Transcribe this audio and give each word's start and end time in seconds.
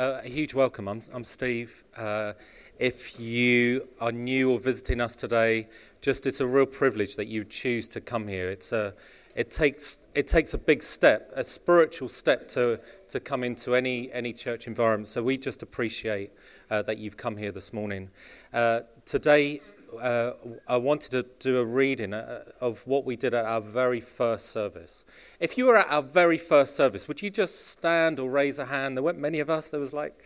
Uh, 0.00 0.18
a 0.24 0.28
huge 0.28 0.54
welcome. 0.54 0.88
I'm, 0.88 1.02
I'm 1.12 1.24
Steve. 1.24 1.84
Uh, 1.94 2.32
if 2.78 3.20
you 3.20 3.86
are 4.00 4.10
new 4.10 4.50
or 4.50 4.58
visiting 4.58 4.98
us 4.98 5.14
today, 5.14 5.68
just 6.00 6.26
it's 6.26 6.40
a 6.40 6.46
real 6.46 6.64
privilege 6.64 7.16
that 7.16 7.26
you 7.26 7.44
choose 7.44 7.86
to 7.90 8.00
come 8.00 8.26
here. 8.26 8.48
It's 8.48 8.72
a, 8.72 8.94
it 9.34 9.50
takes 9.50 9.98
it 10.14 10.26
takes 10.26 10.54
a 10.54 10.58
big 10.58 10.82
step, 10.82 11.30
a 11.36 11.44
spiritual 11.44 12.08
step 12.08 12.48
to 12.48 12.80
to 13.10 13.20
come 13.20 13.44
into 13.44 13.74
any 13.74 14.10
any 14.14 14.32
church 14.32 14.66
environment. 14.66 15.06
So 15.06 15.22
we 15.22 15.36
just 15.36 15.62
appreciate 15.62 16.30
uh, 16.70 16.80
that 16.84 16.96
you've 16.96 17.18
come 17.18 17.36
here 17.36 17.52
this 17.52 17.74
morning. 17.74 18.08
Uh, 18.54 18.80
today 19.04 19.60
uh, 19.98 20.32
I 20.68 20.76
wanted 20.76 21.10
to 21.12 21.22
do 21.38 21.58
a 21.58 21.64
reading 21.64 22.12
uh, 22.12 22.44
of 22.60 22.86
what 22.86 23.04
we 23.04 23.16
did 23.16 23.34
at 23.34 23.44
our 23.44 23.60
very 23.60 24.00
first 24.00 24.46
service. 24.46 25.04
If 25.40 25.56
you 25.58 25.66
were 25.66 25.76
at 25.76 25.90
our 25.90 26.02
very 26.02 26.38
first 26.38 26.76
service, 26.76 27.08
would 27.08 27.22
you 27.22 27.30
just 27.30 27.68
stand 27.68 28.20
or 28.20 28.30
raise 28.30 28.58
a 28.58 28.64
hand? 28.64 28.96
There 28.96 29.02
weren't 29.02 29.18
many 29.18 29.40
of 29.40 29.50
us. 29.50 29.70
There 29.70 29.80
was 29.80 29.92
like 29.92 30.22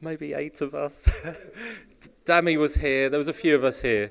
maybe 0.00 0.34
eight 0.34 0.60
of 0.60 0.74
us. 0.74 1.24
Dammy 2.24 2.56
was 2.56 2.74
here. 2.74 3.08
There 3.08 3.18
was 3.18 3.28
a 3.28 3.32
few 3.32 3.54
of 3.54 3.64
us 3.64 3.80
here, 3.80 4.10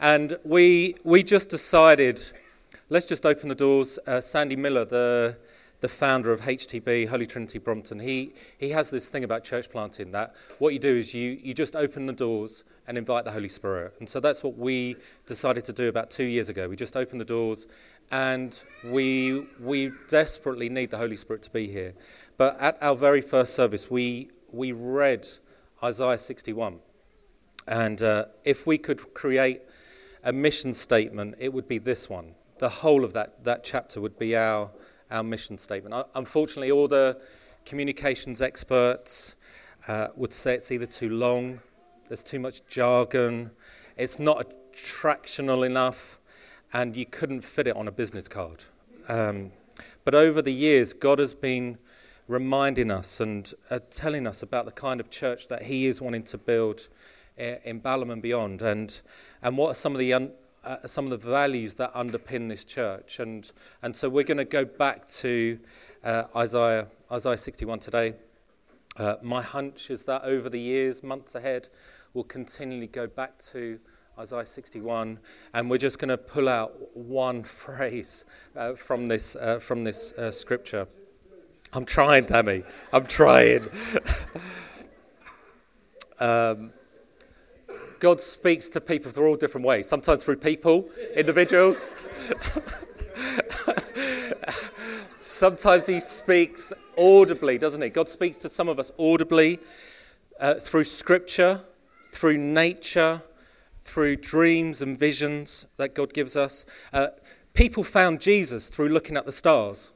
and 0.00 0.36
we 0.44 0.94
we 1.04 1.22
just 1.22 1.50
decided, 1.50 2.20
let's 2.88 3.06
just 3.06 3.26
open 3.26 3.48
the 3.48 3.54
doors. 3.54 3.98
Uh, 4.06 4.20
Sandy 4.20 4.56
Miller, 4.56 4.84
the 4.84 5.36
the 5.80 5.88
founder 5.88 6.32
of 6.32 6.42
HTB, 6.42 7.08
Holy 7.08 7.26
Trinity 7.26 7.58
Brompton, 7.58 7.98
he, 7.98 8.32
he 8.58 8.70
has 8.70 8.90
this 8.90 9.08
thing 9.08 9.24
about 9.24 9.44
church 9.44 9.70
planting 9.70 10.12
that 10.12 10.34
what 10.58 10.72
you 10.72 10.78
do 10.78 10.94
is 10.94 11.14
you, 11.14 11.38
you 11.42 11.54
just 11.54 11.74
open 11.74 12.06
the 12.06 12.12
doors 12.12 12.64
and 12.86 12.98
invite 12.98 13.24
the 13.24 13.32
Holy 13.32 13.48
Spirit. 13.48 13.94
And 13.98 14.08
so 14.08 14.20
that's 14.20 14.42
what 14.42 14.58
we 14.58 14.96
decided 15.26 15.64
to 15.66 15.72
do 15.72 15.88
about 15.88 16.10
two 16.10 16.24
years 16.24 16.48
ago. 16.48 16.68
We 16.68 16.76
just 16.76 16.96
opened 16.96 17.20
the 17.20 17.26
doors 17.26 17.66
and 18.10 18.62
we, 18.84 19.46
we 19.60 19.92
desperately 20.08 20.68
need 20.68 20.90
the 20.90 20.98
Holy 20.98 21.16
Spirit 21.16 21.42
to 21.42 21.50
be 21.50 21.66
here. 21.66 21.94
But 22.36 22.58
at 22.60 22.76
our 22.82 22.96
very 22.96 23.20
first 23.20 23.54
service, 23.54 23.90
we, 23.90 24.30
we 24.52 24.72
read 24.72 25.26
Isaiah 25.82 26.18
61. 26.18 26.78
And 27.68 28.02
uh, 28.02 28.24
if 28.44 28.66
we 28.66 28.76
could 28.78 29.14
create 29.14 29.62
a 30.24 30.32
mission 30.32 30.74
statement, 30.74 31.36
it 31.38 31.52
would 31.52 31.68
be 31.68 31.78
this 31.78 32.10
one. 32.10 32.34
The 32.58 32.68
whole 32.68 33.04
of 33.04 33.14
that, 33.14 33.44
that 33.44 33.64
chapter 33.64 34.00
would 34.00 34.18
be 34.18 34.36
our 34.36 34.70
our 35.10 35.22
mission 35.22 35.58
statement. 35.58 35.94
Uh, 35.94 36.04
unfortunately, 36.14 36.70
all 36.70 36.88
the 36.88 37.20
communications 37.64 38.42
experts 38.42 39.36
uh, 39.88 40.08
would 40.16 40.32
say 40.32 40.54
it's 40.54 40.70
either 40.70 40.86
too 40.86 41.10
long, 41.10 41.60
there's 42.08 42.22
too 42.22 42.38
much 42.38 42.66
jargon, 42.66 43.50
it's 43.96 44.18
not 44.18 44.52
attractional 44.72 45.66
enough, 45.66 46.18
and 46.72 46.96
you 46.96 47.06
couldn't 47.06 47.42
fit 47.42 47.66
it 47.66 47.76
on 47.76 47.88
a 47.88 47.92
business 47.92 48.28
card. 48.28 48.64
Um, 49.08 49.52
but 50.04 50.14
over 50.14 50.42
the 50.42 50.52
years, 50.52 50.92
God 50.92 51.18
has 51.18 51.34
been 51.34 51.78
reminding 52.28 52.90
us 52.90 53.20
and 53.20 53.52
uh, 53.70 53.80
telling 53.90 54.26
us 54.26 54.42
about 54.42 54.64
the 54.64 54.72
kind 54.72 55.00
of 55.00 55.10
church 55.10 55.48
that 55.48 55.62
He 55.62 55.86
is 55.86 56.00
wanting 56.00 56.22
to 56.24 56.38
build 56.38 56.88
uh, 57.38 57.56
in 57.64 57.80
Balham 57.80 58.10
and 58.10 58.22
beyond, 58.22 58.62
and 58.62 59.00
and 59.42 59.56
what 59.56 59.70
are 59.70 59.74
some 59.74 59.92
of 59.92 59.98
the 59.98 60.12
un- 60.12 60.32
uh, 60.70 60.86
some 60.86 61.10
of 61.10 61.10
the 61.10 61.28
values 61.28 61.74
that 61.74 61.92
underpin 61.94 62.48
this 62.48 62.64
church. 62.64 63.18
And, 63.18 63.50
and 63.82 63.94
so 63.94 64.08
we're 64.08 64.24
going 64.24 64.38
to 64.38 64.44
go 64.44 64.64
back 64.64 65.06
to 65.08 65.58
uh, 66.04 66.24
Isaiah, 66.36 66.86
Isaiah 67.10 67.36
61 67.36 67.80
today. 67.80 68.14
Uh, 68.96 69.16
my 69.20 69.42
hunch 69.42 69.90
is 69.90 70.04
that 70.04 70.22
over 70.22 70.48
the 70.48 70.60
years, 70.60 71.02
months 71.02 71.34
ahead, 71.34 71.68
we'll 72.14 72.24
continually 72.24 72.86
go 72.86 73.08
back 73.08 73.36
to 73.50 73.80
Isaiah 74.16 74.44
61, 74.44 75.18
and 75.54 75.70
we're 75.70 75.78
just 75.78 75.98
going 75.98 76.10
to 76.10 76.18
pull 76.18 76.48
out 76.48 76.72
one 76.96 77.42
phrase 77.62 78.24
uh, 78.54 78.74
from 78.74 79.08
this, 79.08 79.34
uh, 79.36 79.58
from 79.58 79.82
this 79.82 80.12
uh, 80.12 80.30
scripture. 80.30 80.86
I'm 81.72 81.84
trying, 81.84 82.26
Tammy. 82.26 82.62
I'm 82.92 83.06
trying. 83.06 83.68
um, 86.20 86.72
God 88.00 88.20
speaks 88.20 88.70
to 88.70 88.80
people 88.80 89.10
through 89.10 89.28
all 89.28 89.36
different 89.36 89.66
ways, 89.66 89.86
sometimes 89.86 90.24
through 90.24 90.36
people, 90.36 90.88
individuals. 91.14 91.86
sometimes 95.22 95.86
He 95.86 96.00
speaks 96.00 96.72
audibly, 96.98 97.58
doesn't 97.58 97.82
He? 97.82 97.90
God 97.90 98.08
speaks 98.08 98.38
to 98.38 98.48
some 98.48 98.68
of 98.68 98.78
us 98.78 98.90
audibly 98.98 99.60
uh, 100.40 100.54
through 100.54 100.84
Scripture, 100.84 101.60
through 102.12 102.38
nature, 102.38 103.22
through 103.78 104.16
dreams 104.16 104.80
and 104.80 104.98
visions 104.98 105.66
that 105.76 105.94
God 105.94 106.12
gives 106.14 106.36
us. 106.36 106.64
Uh, 106.94 107.08
people 107.52 107.84
found 107.84 108.20
Jesus 108.20 108.68
through 108.68 108.88
looking 108.88 109.16
at 109.16 109.26
the 109.26 109.32
stars. 109.32 109.92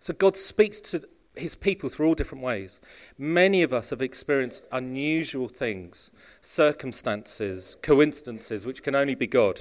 So 0.00 0.12
God 0.12 0.36
speaks 0.36 0.80
to 0.82 1.02
his 1.36 1.54
people 1.54 1.88
through 1.88 2.06
all 2.06 2.14
different 2.14 2.42
ways. 2.42 2.80
Many 3.18 3.62
of 3.62 3.72
us 3.72 3.90
have 3.90 4.02
experienced 4.02 4.66
unusual 4.72 5.48
things, 5.48 6.10
circumstances, 6.40 7.76
coincidences, 7.82 8.66
which 8.66 8.82
can 8.82 8.94
only 8.94 9.14
be 9.14 9.26
God. 9.26 9.60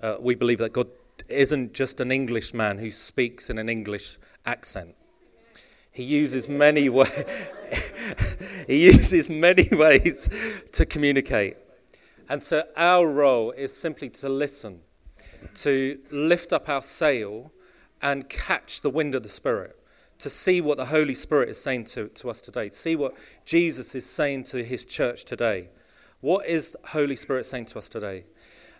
Uh, 0.00 0.16
we 0.20 0.34
believe 0.34 0.58
that 0.58 0.72
God 0.72 0.90
isn't 1.28 1.72
just 1.72 2.00
an 2.00 2.12
Englishman 2.12 2.78
who 2.78 2.90
speaks 2.90 3.50
in 3.50 3.58
an 3.58 3.68
English 3.68 4.18
accent. 4.46 4.94
He 5.90 6.02
uses 6.02 6.48
many 6.48 6.88
wa- 6.90 7.06
he 8.66 8.84
uses 8.84 9.30
many 9.30 9.68
ways 9.72 10.28
to 10.72 10.86
communicate. 10.86 11.56
And 12.28 12.42
so 12.42 12.64
our 12.76 13.06
role 13.06 13.50
is 13.52 13.74
simply 13.74 14.08
to 14.10 14.28
listen, 14.28 14.80
to 15.56 15.98
lift 16.10 16.52
up 16.52 16.68
our 16.68 16.82
sail 16.82 17.52
and 18.00 18.28
catch 18.28 18.80
the 18.80 18.90
wind 18.90 19.14
of 19.14 19.22
the 19.22 19.28
Spirit 19.28 19.78
to 20.18 20.30
see 20.30 20.60
what 20.60 20.76
the 20.76 20.84
Holy 20.84 21.14
Spirit 21.14 21.48
is 21.48 21.60
saying 21.60 21.84
to, 21.84 22.08
to 22.08 22.30
us 22.30 22.40
today, 22.40 22.68
to 22.68 22.74
see 22.74 22.96
what 22.96 23.14
Jesus 23.44 23.94
is 23.94 24.06
saying 24.06 24.44
to 24.44 24.62
his 24.62 24.84
church 24.84 25.24
today. 25.24 25.68
What 26.20 26.46
is 26.46 26.70
the 26.70 26.78
Holy 26.86 27.16
Spirit 27.16 27.44
saying 27.46 27.66
to 27.66 27.78
us 27.78 27.88
today? 27.88 28.24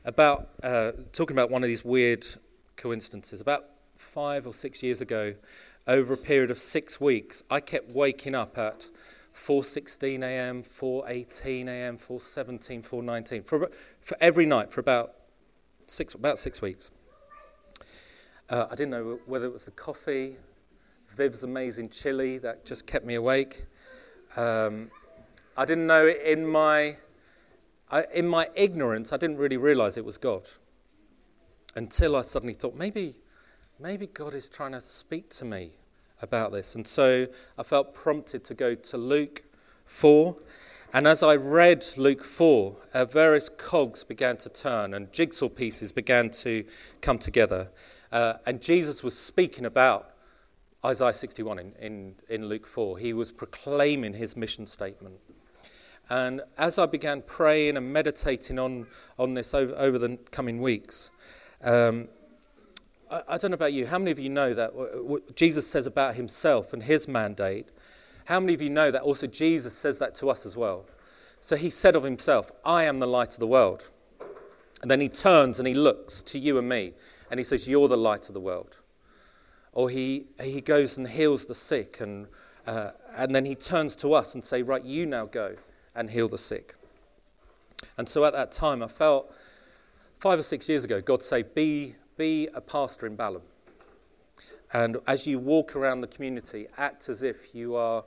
About 0.04 0.48
uh, 0.62 0.92
talking 1.12 1.34
about 1.34 1.50
one 1.50 1.62
of 1.62 1.68
these 1.68 1.84
weird 1.84 2.26
coincidences. 2.76 3.40
About 3.40 3.64
five 3.96 4.46
or 4.46 4.52
six 4.52 4.82
years 4.82 5.00
ago, 5.00 5.34
over 5.86 6.14
a 6.14 6.16
period 6.16 6.50
of 6.50 6.58
six 6.58 7.00
weeks, 7.00 7.42
I 7.50 7.60
kept 7.60 7.90
waking 7.90 8.34
up 8.34 8.56
at 8.58 8.88
4:16 9.34 10.22
a.m., 10.22 10.62
4:18 10.62 11.68
a.m., 11.68 11.98
4:17, 11.98 12.82
4:19 12.82 13.44
for 13.44 13.70
for 14.00 14.16
every 14.20 14.46
night 14.46 14.70
for 14.70 14.80
about 14.80 15.14
six 15.86 16.14
about 16.14 16.38
six 16.38 16.62
weeks. 16.62 16.90
Uh, 18.48 18.66
I 18.70 18.74
didn't 18.74 18.90
know 18.90 19.18
whether 19.26 19.46
it 19.46 19.52
was 19.52 19.64
the 19.64 19.70
coffee, 19.72 20.36
Viv's 21.14 21.44
amazing 21.44 21.90
chili 21.90 22.38
that 22.38 22.64
just 22.64 22.86
kept 22.86 23.06
me 23.06 23.14
awake. 23.14 23.66
Um, 24.36 24.90
I 25.56 25.64
didn't 25.64 25.86
know 25.86 26.08
in 26.08 26.44
my, 26.44 26.96
I, 27.90 28.04
in 28.12 28.26
my 28.26 28.48
ignorance, 28.56 29.12
I 29.12 29.16
didn't 29.16 29.36
really 29.36 29.56
realize 29.56 29.96
it 29.96 30.04
was 30.04 30.18
God 30.18 30.48
until 31.76 32.16
I 32.16 32.22
suddenly 32.22 32.54
thought 32.54 32.74
maybe, 32.74 33.14
maybe 33.78 34.08
God 34.08 34.34
is 34.34 34.48
trying 34.48 34.72
to 34.72 34.80
speak 34.80 35.30
to 35.30 35.44
me 35.44 35.70
about 36.20 36.50
this. 36.50 36.74
And 36.74 36.84
so 36.84 37.28
I 37.58 37.62
felt 37.62 37.94
prompted 37.94 38.42
to 38.44 38.54
go 38.54 38.74
to 38.74 38.96
Luke 38.96 39.44
4. 39.84 40.36
And 40.94 41.06
as 41.06 41.22
I 41.22 41.36
read 41.36 41.86
Luke 41.96 42.24
4, 42.24 42.76
uh, 42.92 43.04
various 43.04 43.48
cogs 43.48 44.02
began 44.02 44.36
to 44.38 44.48
turn 44.48 44.94
and 44.94 45.12
jigsaw 45.12 45.48
pieces 45.48 45.92
began 45.92 46.30
to 46.30 46.64
come 47.00 47.18
together. 47.18 47.68
Uh, 48.10 48.34
and 48.46 48.60
Jesus 48.60 49.04
was 49.04 49.16
speaking 49.16 49.64
about 49.64 50.13
Isaiah 50.84 51.14
61 51.14 51.58
in, 51.58 51.72
in, 51.80 52.14
in 52.28 52.46
Luke 52.46 52.66
4. 52.66 52.98
He 52.98 53.12
was 53.12 53.32
proclaiming 53.32 54.12
his 54.12 54.36
mission 54.36 54.66
statement. 54.66 55.16
And 56.10 56.42
as 56.58 56.78
I 56.78 56.86
began 56.86 57.22
praying 57.22 57.78
and 57.78 57.92
meditating 57.92 58.58
on, 58.58 58.86
on 59.18 59.32
this 59.32 59.54
over, 59.54 59.74
over 59.76 59.98
the 59.98 60.18
coming 60.30 60.60
weeks, 60.60 61.10
um, 61.62 62.08
I, 63.10 63.22
I, 63.28 63.38
don't 63.38 63.50
know 63.50 63.54
about 63.54 63.72
you, 63.72 63.86
how 63.86 63.98
many 63.98 64.10
of 64.10 64.18
you 64.18 64.28
know 64.28 64.52
that 64.52 64.74
what 64.74 65.34
Jesus 65.34 65.66
says 65.66 65.86
about 65.86 66.14
himself 66.14 66.74
and 66.74 66.82
his 66.82 67.08
mandate? 67.08 67.68
How 68.26 68.38
many 68.38 68.52
of 68.52 68.60
you 68.60 68.70
know 68.70 68.90
that 68.90 69.02
also 69.02 69.26
Jesus 69.26 69.72
says 69.72 69.98
that 69.98 70.14
to 70.16 70.28
us 70.28 70.44
as 70.44 70.56
well? 70.56 70.84
So 71.40 71.56
he 71.56 71.70
said 71.70 71.96
of 71.96 72.02
himself, 72.02 72.50
I 72.64 72.84
am 72.84 72.98
the 72.98 73.06
light 73.06 73.32
of 73.32 73.40
the 73.40 73.46
world. 73.46 73.90
And 74.82 74.90
then 74.90 75.00
he 75.00 75.08
turns 75.08 75.58
and 75.58 75.66
he 75.66 75.74
looks 75.74 76.22
to 76.22 76.38
you 76.38 76.58
and 76.58 76.68
me 76.68 76.92
and 77.30 77.40
he 77.40 77.44
says, 77.44 77.66
You're 77.66 77.88
the 77.88 77.96
light 77.96 78.28
of 78.28 78.34
the 78.34 78.40
world. 78.40 78.80
Or 79.74 79.90
he, 79.90 80.26
he 80.40 80.60
goes 80.60 80.96
and 80.96 81.06
heals 81.06 81.46
the 81.46 81.54
sick, 81.54 82.00
and, 82.00 82.28
uh, 82.66 82.92
and 83.16 83.34
then 83.34 83.44
he 83.44 83.54
turns 83.54 83.94
to 83.96 84.14
us 84.14 84.34
and 84.34 84.42
say, 84.42 84.62
Right, 84.62 84.84
you 84.84 85.04
now 85.04 85.26
go 85.26 85.56
and 85.94 86.08
heal 86.08 86.28
the 86.28 86.38
sick. 86.38 86.74
And 87.98 88.08
so 88.08 88.24
at 88.24 88.32
that 88.32 88.52
time, 88.52 88.82
I 88.82 88.88
felt 88.88 89.34
five 90.20 90.38
or 90.38 90.42
six 90.42 90.68
years 90.68 90.84
ago, 90.84 91.00
God 91.00 91.22
say, 91.22 91.42
Be, 91.42 91.96
be 92.16 92.48
a 92.54 92.60
pastor 92.60 93.06
in 93.06 93.16
Balham. 93.16 93.42
And 94.72 94.96
as 95.06 95.26
you 95.26 95.38
walk 95.38 95.76
around 95.76 96.00
the 96.00 96.06
community, 96.08 96.66
act 96.78 97.08
as 97.08 97.22
if 97.22 97.54
you 97.54 97.76
are 97.76 98.04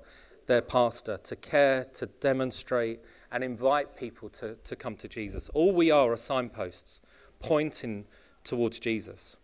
their 0.47 0.61
pastor, 0.61 1.17
to 1.17 1.35
care, 1.35 1.85
to 1.93 2.05
demonstrate, 2.05 3.01
and 3.31 3.43
invite 3.43 3.95
people 3.95 4.29
to, 4.29 4.55
to 4.63 4.75
come 4.75 4.95
to 4.95 5.07
Jesus. 5.07 5.49
All 5.49 5.73
we 5.73 5.91
are 5.91 6.11
are 6.11 6.17
signposts 6.17 7.01
pointing 7.39 8.05
towards 8.43 8.79
Jesus. 8.79 9.37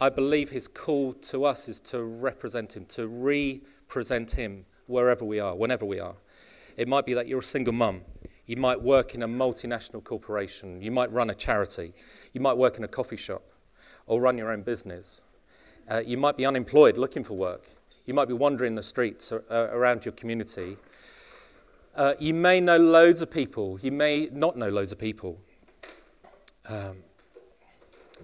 I 0.00 0.08
believe 0.10 0.50
his 0.50 0.68
call 0.68 1.12
to 1.12 1.44
us 1.44 1.68
is 1.68 1.80
to 1.80 2.04
represent 2.04 2.76
him, 2.76 2.84
to 2.86 3.08
represent 3.08 4.30
him 4.30 4.64
wherever 4.86 5.24
we 5.24 5.40
are, 5.40 5.56
whenever 5.56 5.84
we 5.84 5.98
are. 5.98 6.14
It 6.76 6.86
might 6.86 7.04
be 7.04 7.14
that 7.14 7.26
you're 7.26 7.40
a 7.40 7.42
single 7.42 7.72
mum. 7.72 8.02
You 8.46 8.56
might 8.56 8.80
work 8.80 9.16
in 9.16 9.24
a 9.24 9.28
multinational 9.28 10.02
corporation. 10.04 10.80
You 10.80 10.92
might 10.92 11.10
run 11.10 11.30
a 11.30 11.34
charity. 11.34 11.92
You 12.32 12.40
might 12.40 12.56
work 12.56 12.78
in 12.78 12.84
a 12.84 12.88
coffee 12.88 13.16
shop 13.16 13.42
or 14.06 14.20
run 14.20 14.38
your 14.38 14.52
own 14.52 14.62
business. 14.62 15.22
Uh, 15.88 16.02
you 16.06 16.16
might 16.16 16.36
be 16.36 16.46
unemployed 16.46 16.96
looking 16.96 17.24
for 17.24 17.34
work. 17.34 17.68
You 18.06 18.14
might 18.14 18.28
be 18.28 18.34
wandering 18.34 18.76
the 18.76 18.82
streets 18.82 19.32
uh, 19.32 19.68
around 19.72 20.04
your 20.04 20.12
community. 20.12 20.76
Uh, 21.96 22.14
you 22.20 22.32
may 22.32 22.60
know 22.60 22.78
loads 22.78 23.20
of 23.20 23.30
people. 23.30 23.80
You 23.82 23.90
may 23.90 24.28
not 24.32 24.56
know 24.56 24.68
loads 24.68 24.92
of 24.92 24.98
people. 24.98 25.40
Um, 26.68 26.98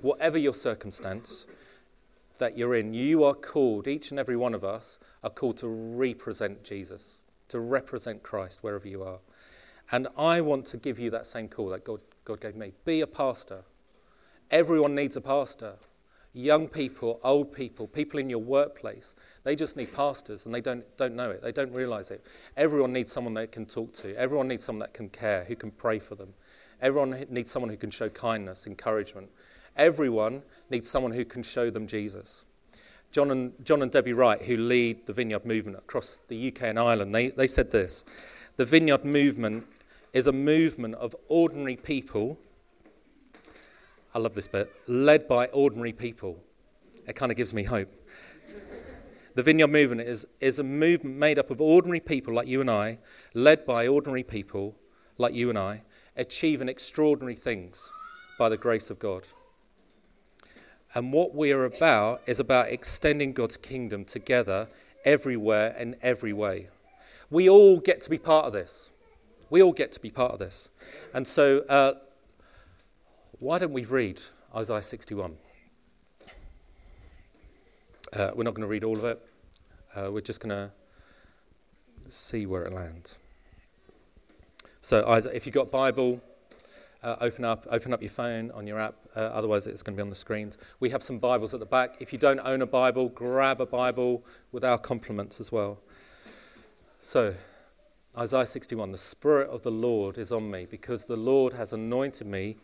whatever 0.01 0.39
your 0.39 0.55
circumstance 0.55 1.47
that 2.39 2.59
you're 2.59 2.75
in, 2.75 2.95
you 2.95 3.25
are 3.25 3.35
called, 3.35 3.87
each 3.87 4.11
and 4.11 4.19
every 4.19 4.37
one 4.37 4.55
of 4.55 4.65
us 4.65 4.99
are 5.23 5.31
called 5.31 5.57
to 5.59 5.69
represent 5.69 6.65
Jesus, 6.65 7.23
to 7.49 7.61
represent 7.61 8.23
Christ 8.23 8.63
wherever 8.63 8.89
you 8.89 9.03
are. 9.03 9.19
And 9.93 10.09
I 10.17 10.41
want 10.41 10.67
to 10.67 10.77
give 10.77 10.99
you 10.99 11.11
that 11.11 11.27
same 11.27 11.49
call 11.49 11.69
that 11.71 11.85
God, 11.85 12.01
God 12.25 12.41
gave 12.41 12.57
me. 12.57 12.73
Be 12.85 13.03
a 13.03 13.07
pastor. 13.07 13.63
Everyone 14.51 14.95
needs 14.95 15.17
a 15.17 15.21
pastor 15.21 15.77
young 16.35 16.69
people, 16.69 17.21
old 17.23 17.53
people, 17.53 17.87
people 17.87 18.19
in 18.19 18.29
your 18.29 18.41
workplace. 18.41 19.15
They 19.45 19.57
just 19.57 19.77
need 19.77 19.95
pastors 19.95 20.47
and 20.47 20.55
they 20.55 20.61
don't, 20.61 20.85
don't 20.97 21.15
know 21.15 21.31
it. 21.31 21.43
They 21.43 21.53
don't 21.53 21.73
realize 21.73 22.11
it. 22.11 22.25
Everyone 22.57 22.93
needs 22.93 23.13
someone 23.13 23.35
they 23.35 23.47
can 23.47 23.65
talk 23.65 23.95
to. 23.95 24.15
Everyone 24.17 24.49
needs 24.49 24.65
someone 24.65 24.81
that 24.81 24.93
can 24.93 25.09
care, 25.09 25.45
who 25.45 25.55
can 25.57 25.71
pray 25.71 26.01
for 26.01 26.17
them. 26.17 26.35
Everyone 26.83 27.25
needs 27.31 27.51
someone 27.51 27.71
who 27.71 27.77
can 27.77 27.91
show 27.91 28.09
kindness, 28.09 28.67
encouragement. 28.67 29.31
Everyone 29.77 30.43
needs 30.71 30.89
someone 30.89 31.13
who 31.13 31.25
can 31.25 31.43
show 31.43 31.71
them 31.71 31.87
Jesus. 31.87 32.45
John 33.13 33.31
and, 33.31 33.53
John 33.65 33.83
and 33.83 33.91
Debbie 33.91 34.13
Wright, 34.13 34.41
who 34.43 34.57
lead 34.57 35.07
the 35.07 35.13
Vineyard 35.13 35.45
movement 35.45 35.79
across 35.79 36.25
the 36.29 36.49
UK 36.49 36.63
and 36.65 36.79
Ireland, 36.79 37.15
they, 37.15 37.29
they 37.29 37.47
said 37.47 37.71
this 37.71 38.05
The 38.57 38.65
Vineyard 38.65 39.05
movement 39.05 39.67
is 40.13 40.27
a 40.27 40.33
movement 40.33 40.95
of 40.97 41.15
ordinary 41.29 41.77
people 41.77 42.39
I 44.15 44.21
love 44.21 44.37
this 44.37 44.47
bit, 44.47 44.71
led 44.87 45.27
by 45.27 45.47
ordinary 45.47 45.93
people. 45.93 46.39
It 47.09 47.17
kind 47.17 47.33
of 47.33 47.37
gives 47.37 47.53
me 47.53 47.65
hope. 47.65 47.93
the 49.35 49.43
Vineyard 49.43 49.73
Movement 49.73 50.03
is, 50.03 50.25
is 50.41 50.61
a 50.61 50.63
movement 50.63 51.17
made 51.17 51.37
up 51.37 51.51
of 51.51 51.61
ordinary 51.61 51.99
people 51.99 52.33
like 52.33 52.47
you 52.47 52.61
and 52.61 52.71
I, 52.71 52.99
led 53.35 53.67
by 53.67 53.89
ordinary 53.89 54.23
people 54.23 54.77
like 55.19 55.35
you 55.35 55.49
and 55.49 55.59
I, 55.59 55.83
achieving 56.17 56.69
extraordinary 56.69 57.35
things 57.35 57.93
by 58.39 58.49
the 58.49 58.57
grace 58.57 58.89
of 58.89 59.01
God. 59.01 59.25
And 60.95 61.13
what 61.13 61.35
we 61.35 61.53
are 61.53 61.65
about 61.65 62.21
is 62.27 62.41
about 62.41 62.69
extending 62.69 63.33
God's 63.33 63.57
kingdom 63.57 64.05
together 64.05 64.69
everywhere 65.05 65.75
and 65.77 65.97
every 66.03 66.33
way. 66.33 66.69
We 67.31 67.49
all 67.49 67.81
get 67.81 68.01
to 68.03 68.11
be 68.11 68.19
part 68.19 68.47
of 68.47 68.53
this. 68.53 68.93
We 69.51 69.63
all 69.63 69.73
get 69.73 69.93
to 69.93 70.01
be 70.01 70.11
part 70.11 70.33
of 70.33 70.39
this. 70.39 70.69
And 71.13 71.27
so 71.27 71.61
uh, 71.69 71.95
why 73.41 73.59
don't 73.59 73.73
we 73.73 73.85
read 73.85 74.21
Isaiah 74.55 74.83
61? 74.83 75.37
Uh, 78.13 78.31
we're 78.35 78.45
not 78.45 78.55
going 78.55 78.63
to 78.63 78.69
read 78.69 78.85
all 78.85 78.97
of 78.97 79.05
it. 79.05 79.21
Uh, 79.97 80.11
we're 80.13 80.21
just 80.21 80.41
going 80.41 80.51
to 80.51 80.71
see 82.09 82.47
where 82.47 82.63
it 82.63 82.73
lands. 82.73 83.19
So, 84.81 85.05
Isaiah, 85.09 85.33
if 85.35 85.47
you've 85.47 85.55
got 85.55 85.71
Bible, 85.71 86.21
uh, 87.05 87.17
open 87.21 87.45
up, 87.45 87.67
open 87.71 87.93
up 87.93 88.01
your 88.01 88.11
phone 88.11 88.51
on 88.53 88.67
your 88.67 88.81
app. 88.81 88.95
Uh, 89.15 89.21
otherwise, 89.21 89.67
it's 89.67 89.83
going 89.83 89.95
to 89.95 90.01
be 90.01 90.03
on 90.03 90.09
the 90.09 90.17
screens. 90.17 90.57
We 90.81 90.89
have 90.91 91.03
some 91.03 91.19
Bibles 91.19 91.53
at 91.53 91.61
the 91.61 91.67
back. 91.67 91.97
If 92.01 92.13
you 92.13 92.19
don't 92.19 92.41
own 92.41 92.63
a 92.63 92.67
Bible, 92.67 93.11
grab 93.11 93.61
a 93.61 93.67
Bible 93.67 94.25
with 94.53 94.65
our 94.65 94.79
compliments 94.79 95.39
as 95.39 95.53
well. 95.53 95.79
So, 97.03 97.35
Isaiah 98.17 98.47
61: 98.47 98.91
The 98.91 98.99
Spirit 98.99 99.51
of 99.51 99.63
the 99.63 99.71
Lord 99.71 100.17
is 100.17 100.33
on 100.33 100.51
me 100.51 100.67
because 100.69 101.05
the 101.05 101.17
Lord 101.17 101.53
has 101.53 101.75
anointed 101.75 102.27
me 102.27 102.57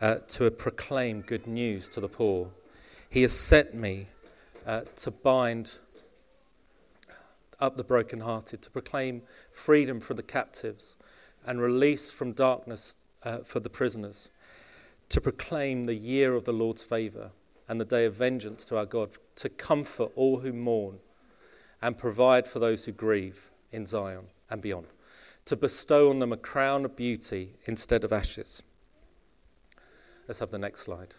uh, 0.00 0.16
to 0.28 0.50
proclaim 0.52 1.22
good 1.22 1.48
news 1.48 1.88
to 1.90 2.00
the 2.00 2.08
poor. 2.08 2.48
He 3.10 3.22
has 3.22 3.32
sent 3.32 3.74
me 3.74 4.06
uh, 4.64 4.82
to 4.96 5.10
bind 5.10 5.72
up 7.58 7.76
the 7.76 7.84
brokenhearted, 7.84 8.62
to 8.62 8.70
proclaim 8.70 9.22
freedom 9.50 9.98
for 9.98 10.14
the 10.14 10.22
captives 10.22 10.94
and 11.46 11.60
release 11.60 12.10
from 12.10 12.32
darkness 12.32 12.96
uh, 13.22 13.38
for 13.38 13.60
the 13.60 13.70
prisoners, 13.70 14.30
to 15.08 15.20
proclaim 15.20 15.86
the 15.86 15.94
year 15.94 16.34
of 16.34 16.44
the 16.44 16.52
Lord's 16.52 16.82
favour 16.82 17.30
and 17.68 17.80
the 17.80 17.84
day 17.84 18.04
of 18.04 18.14
vengeance 18.14 18.64
to 18.66 18.76
our 18.76 18.86
God, 18.86 19.10
to 19.36 19.48
comfort 19.48 20.10
all 20.14 20.38
who 20.38 20.52
mourn 20.52 20.98
and 21.82 21.98
provide 21.98 22.46
for 22.46 22.58
those 22.58 22.84
who 22.84 22.92
grieve 22.92 23.50
in 23.72 23.86
Zion 23.86 24.26
and 24.50 24.62
beyond, 24.62 24.86
to 25.44 25.56
bestow 25.56 26.10
on 26.10 26.18
them 26.18 26.32
a 26.32 26.36
crown 26.36 26.84
of 26.84 26.96
beauty 26.96 27.54
instead 27.66 28.04
of 28.04 28.12
ashes 28.12 28.62
Let's 30.28 30.40
have 30.40 30.50
the 30.50 30.58
next 30.58 30.80
slide. 30.80 31.14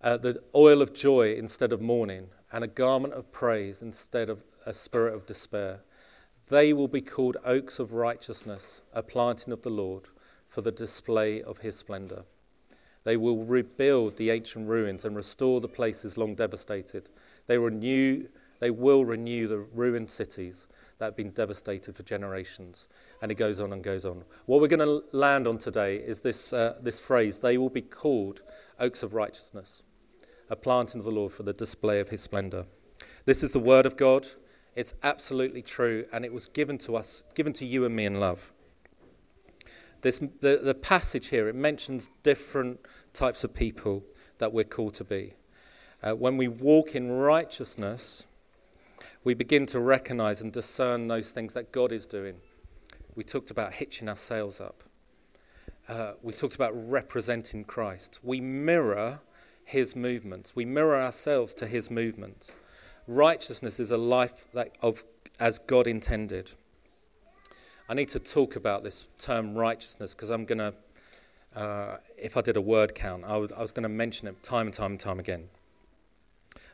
Uh, 0.00 0.16
the 0.16 0.40
oil 0.54 0.80
of 0.80 0.94
joy 0.94 1.34
instead 1.34 1.70
of 1.70 1.82
mourning, 1.82 2.28
and 2.50 2.64
a 2.64 2.68
garment 2.68 3.12
of 3.12 3.30
praise 3.30 3.82
instead 3.82 4.30
of 4.30 4.46
a 4.64 4.72
spirit 4.72 5.12
of 5.12 5.26
despair. 5.26 5.80
They 6.46 6.72
will 6.72 6.88
be 6.88 7.02
called 7.02 7.36
oaks 7.44 7.78
of 7.78 7.92
righteousness, 7.92 8.80
a 8.94 9.02
planting 9.02 9.52
of 9.52 9.60
the 9.60 9.70
Lord, 9.70 10.08
for 10.48 10.62
the 10.62 10.72
display 10.72 11.42
of 11.42 11.58
his 11.58 11.76
splendor. 11.76 12.24
They 13.04 13.16
will 13.16 13.44
rebuild 13.44 14.16
the 14.16 14.30
ancient 14.30 14.68
ruins 14.68 15.04
and 15.04 15.16
restore 15.16 15.60
the 15.60 15.68
places 15.68 16.18
long 16.18 16.34
devastated. 16.34 17.08
They, 17.46 17.56
renew, 17.56 18.26
they 18.60 18.70
will 18.70 19.04
renew 19.04 19.46
the 19.46 19.58
ruined 19.58 20.10
cities 20.10 20.66
that 20.98 21.06
have 21.06 21.16
been 21.16 21.30
devastated 21.30 21.96
for 21.96 22.02
generations. 22.02 22.88
And 23.22 23.30
it 23.30 23.36
goes 23.36 23.60
on 23.60 23.72
and 23.72 23.82
goes 23.82 24.04
on. 24.04 24.24
What 24.46 24.60
we're 24.60 24.68
going 24.68 24.80
to 24.80 25.04
land 25.16 25.46
on 25.46 25.58
today 25.58 25.96
is 25.96 26.20
this, 26.20 26.52
uh, 26.52 26.76
this 26.82 26.98
phrase 27.00 27.38
they 27.38 27.56
will 27.56 27.70
be 27.70 27.82
called 27.82 28.42
oaks 28.78 29.02
of 29.02 29.14
righteousness, 29.14 29.84
a 30.50 30.56
planting 30.56 31.00
of 31.00 31.04
the 31.04 31.12
Lord 31.12 31.32
for 31.32 31.44
the 31.44 31.52
display 31.52 32.00
of 32.00 32.08
his 32.08 32.20
splendor. 32.20 32.66
This 33.24 33.42
is 33.42 33.52
the 33.52 33.60
word 33.60 33.86
of 33.86 33.96
God. 33.96 34.26
It's 34.74 34.94
absolutely 35.02 35.62
true, 35.62 36.04
and 36.12 36.24
it 36.24 36.32
was 36.32 36.46
given 36.46 36.78
to 36.78 36.96
us, 36.96 37.24
given 37.34 37.52
to 37.54 37.64
you 37.64 37.84
and 37.84 37.94
me 37.94 38.04
in 38.04 38.20
love. 38.20 38.52
This, 40.00 40.18
the, 40.40 40.60
the 40.62 40.74
passage 40.74 41.28
here, 41.28 41.48
it 41.48 41.54
mentions 41.54 42.10
different 42.22 42.80
types 43.12 43.44
of 43.44 43.52
people 43.52 44.04
that 44.38 44.52
we're 44.52 44.64
called 44.64 44.94
to 44.94 45.04
be. 45.04 45.34
Uh, 46.02 46.12
when 46.12 46.36
we 46.36 46.46
walk 46.46 46.94
in 46.94 47.10
righteousness, 47.10 48.26
we 49.24 49.34
begin 49.34 49.66
to 49.66 49.80
recognize 49.80 50.40
and 50.40 50.52
discern 50.52 51.08
those 51.08 51.32
things 51.32 51.54
that 51.54 51.72
God 51.72 51.90
is 51.90 52.06
doing. 52.06 52.36
We 53.16 53.24
talked 53.24 53.50
about 53.50 53.72
hitching 53.72 54.08
our 54.08 54.16
sails 54.16 54.60
up. 54.60 54.84
Uh, 55.88 56.12
we 56.22 56.32
talked 56.32 56.54
about 56.54 56.72
representing 56.88 57.64
Christ. 57.64 58.20
We 58.22 58.40
mirror 58.40 59.20
his 59.64 59.96
movements. 59.96 60.54
We 60.54 60.64
mirror 60.64 60.96
ourselves 61.00 61.54
to 61.54 61.66
his 61.66 61.90
movements. 61.90 62.54
Righteousness 63.06 63.80
is 63.80 63.90
a 63.90 63.98
life 63.98 64.48
that 64.52 64.76
of 64.82 65.02
as 65.40 65.58
God 65.58 65.86
intended. 65.86 66.52
I 67.90 67.94
need 67.94 68.10
to 68.10 68.18
talk 68.18 68.56
about 68.56 68.84
this 68.84 69.08
term 69.16 69.56
righteousness 69.56 70.14
because 70.14 70.28
I'm 70.28 70.44
going 70.44 70.58
to, 70.58 70.74
uh, 71.56 71.96
if 72.18 72.36
I 72.36 72.42
did 72.42 72.58
a 72.58 72.60
word 72.60 72.94
count, 72.94 73.24
I 73.24 73.38
was, 73.38 73.50
I 73.50 73.62
was 73.62 73.72
going 73.72 73.84
to 73.84 73.88
mention 73.88 74.28
it 74.28 74.42
time 74.42 74.66
and 74.66 74.74
time 74.74 74.90
and 74.90 75.00
time 75.00 75.18
again. 75.18 75.48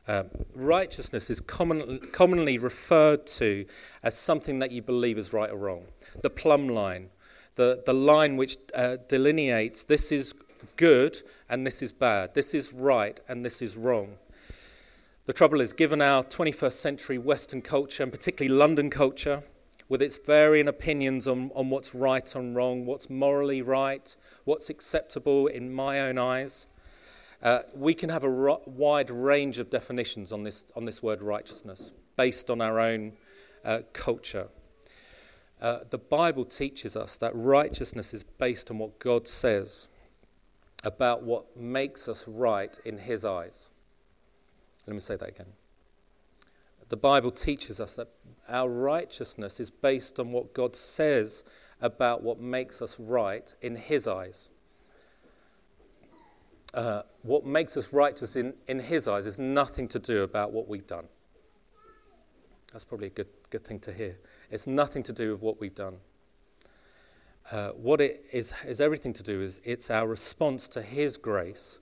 Uh, 0.08 0.24
righteousness 0.56 1.30
is 1.30 1.40
common, 1.40 1.98
commonly 2.10 2.58
referred 2.58 3.26
to 3.26 3.64
as 4.02 4.18
something 4.18 4.58
that 4.58 4.72
you 4.72 4.82
believe 4.82 5.16
is 5.16 5.32
right 5.32 5.50
or 5.50 5.56
wrong. 5.56 5.84
The 6.22 6.30
plumb 6.30 6.68
line, 6.68 7.10
the, 7.54 7.84
the 7.86 7.94
line 7.94 8.36
which 8.36 8.56
uh, 8.74 8.96
delineates 9.08 9.84
this 9.84 10.10
is 10.10 10.34
good 10.74 11.22
and 11.48 11.64
this 11.64 11.80
is 11.80 11.92
bad, 11.92 12.34
this 12.34 12.54
is 12.54 12.72
right 12.72 13.20
and 13.28 13.44
this 13.44 13.62
is 13.62 13.76
wrong. 13.76 14.16
The 15.26 15.32
trouble 15.32 15.60
is, 15.60 15.72
given 15.72 16.02
our 16.02 16.24
21st 16.24 16.72
century 16.72 17.18
Western 17.18 17.62
culture, 17.62 18.02
and 18.02 18.12
particularly 18.12 18.54
London 18.54 18.90
culture, 18.90 19.42
with 19.88 20.00
its 20.00 20.16
varying 20.16 20.68
opinions 20.68 21.26
on, 21.28 21.50
on 21.54 21.70
what's 21.70 21.94
right 21.94 22.34
and 22.34 22.56
wrong, 22.56 22.86
what's 22.86 23.10
morally 23.10 23.62
right, 23.62 24.16
what's 24.44 24.70
acceptable 24.70 25.46
in 25.46 25.72
my 25.72 26.00
own 26.00 26.18
eyes, 26.18 26.68
uh, 27.42 27.60
we 27.74 27.92
can 27.92 28.08
have 28.08 28.24
a 28.24 28.30
ro- 28.30 28.62
wide 28.64 29.10
range 29.10 29.58
of 29.58 29.68
definitions 29.68 30.32
on 30.32 30.42
this, 30.42 30.66
on 30.74 30.84
this 30.84 31.02
word 31.02 31.22
righteousness 31.22 31.92
based 32.16 32.50
on 32.50 32.60
our 32.60 32.80
own 32.80 33.12
uh, 33.64 33.80
culture. 33.92 34.48
Uh, 35.60 35.78
the 35.90 35.98
Bible 35.98 36.44
teaches 36.44 36.96
us 36.96 37.16
that 37.18 37.32
righteousness 37.34 38.14
is 38.14 38.24
based 38.24 38.70
on 38.70 38.78
what 38.78 38.98
God 38.98 39.26
says 39.26 39.88
about 40.84 41.22
what 41.22 41.56
makes 41.56 42.08
us 42.08 42.26
right 42.28 42.78
in 42.84 42.98
His 42.98 43.24
eyes. 43.24 43.70
Let 44.86 44.94
me 44.94 45.00
say 45.00 45.16
that 45.16 45.28
again. 45.28 45.46
The 46.94 47.00
Bible 47.00 47.32
teaches 47.32 47.80
us 47.80 47.96
that 47.96 48.06
our 48.48 48.68
righteousness 48.68 49.58
is 49.58 49.68
based 49.68 50.20
on 50.20 50.30
what 50.30 50.54
God 50.54 50.76
says 50.76 51.42
about 51.80 52.22
what 52.22 52.38
makes 52.38 52.80
us 52.80 53.00
right 53.00 53.52
in 53.62 53.74
His 53.74 54.06
eyes 54.06 54.50
uh, 56.74 57.02
what 57.22 57.44
makes 57.44 57.76
us 57.76 57.92
righteous 57.92 58.36
in, 58.36 58.54
in 58.68 58.78
His 58.78 59.08
eyes 59.08 59.26
is 59.26 59.40
nothing 59.40 59.88
to 59.88 59.98
do 59.98 60.22
about 60.22 60.52
what 60.52 60.68
we've 60.68 60.86
done. 60.86 61.06
That's 62.72 62.84
probably 62.84 63.08
a 63.08 63.10
good, 63.10 63.28
good 63.50 63.64
thing 63.64 63.80
to 63.80 63.92
hear. 63.92 64.16
It's 64.52 64.68
nothing 64.68 65.02
to 65.04 65.12
do 65.12 65.32
with 65.32 65.42
what 65.42 65.60
we've 65.60 65.74
done. 65.74 65.96
Uh, 67.50 67.70
what 67.70 68.00
it 68.00 68.24
is, 68.32 68.52
is 68.64 68.80
everything 68.80 69.12
to 69.14 69.22
do 69.24 69.40
is 69.40 69.60
it's 69.64 69.90
our 69.90 70.06
response 70.06 70.68
to 70.68 70.82
His 70.82 71.16
grace 71.16 71.80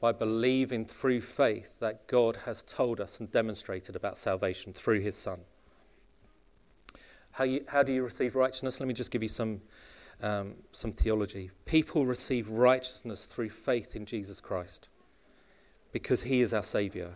by 0.00 0.12
believing 0.12 0.84
through 0.84 1.20
faith 1.20 1.78
that 1.80 2.06
God 2.06 2.36
has 2.44 2.62
told 2.62 3.00
us 3.00 3.20
and 3.20 3.30
demonstrated 3.30 3.96
about 3.96 4.18
salvation 4.18 4.72
through 4.72 5.00
His 5.00 5.16
Son. 5.16 5.40
How, 7.32 7.44
you, 7.44 7.64
how 7.68 7.82
do 7.82 7.92
you 7.92 8.02
receive 8.02 8.36
righteousness? 8.36 8.80
Let 8.80 8.88
me 8.88 8.94
just 8.94 9.10
give 9.10 9.22
you 9.22 9.28
some, 9.28 9.60
um, 10.22 10.54
some 10.72 10.92
theology. 10.92 11.50
People 11.64 12.06
receive 12.06 12.48
righteousness 12.50 13.26
through 13.26 13.50
faith 13.50 13.96
in 13.96 14.06
Jesus 14.06 14.40
Christ 14.40 14.88
because 15.92 16.22
He 16.22 16.42
is 16.42 16.54
our 16.54 16.62
Saviour. 16.62 17.10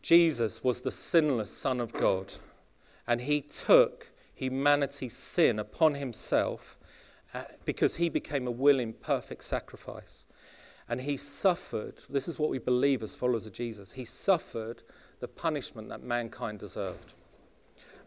Jesus 0.00 0.64
was 0.64 0.80
the 0.80 0.90
sinless 0.90 1.50
Son 1.50 1.80
of 1.80 1.92
God, 1.92 2.32
and 3.06 3.20
He 3.20 3.40
took 3.40 4.12
humanity's 4.42 5.16
sin 5.16 5.60
upon 5.60 5.94
himself 5.94 6.76
uh, 7.32 7.44
because 7.64 7.94
he 7.96 8.08
became 8.08 8.48
a 8.48 8.50
willing, 8.50 8.92
perfect 8.92 9.44
sacrifice. 9.44 10.26
And 10.88 11.00
he 11.00 11.16
suffered, 11.16 12.02
this 12.10 12.28
is 12.28 12.38
what 12.38 12.50
we 12.50 12.58
believe 12.58 13.02
as 13.02 13.14
followers 13.14 13.46
of 13.46 13.52
Jesus, 13.52 13.92
he 13.92 14.04
suffered 14.04 14.82
the 15.20 15.28
punishment 15.28 15.88
that 15.88 16.02
mankind 16.02 16.58
deserved. 16.58 17.14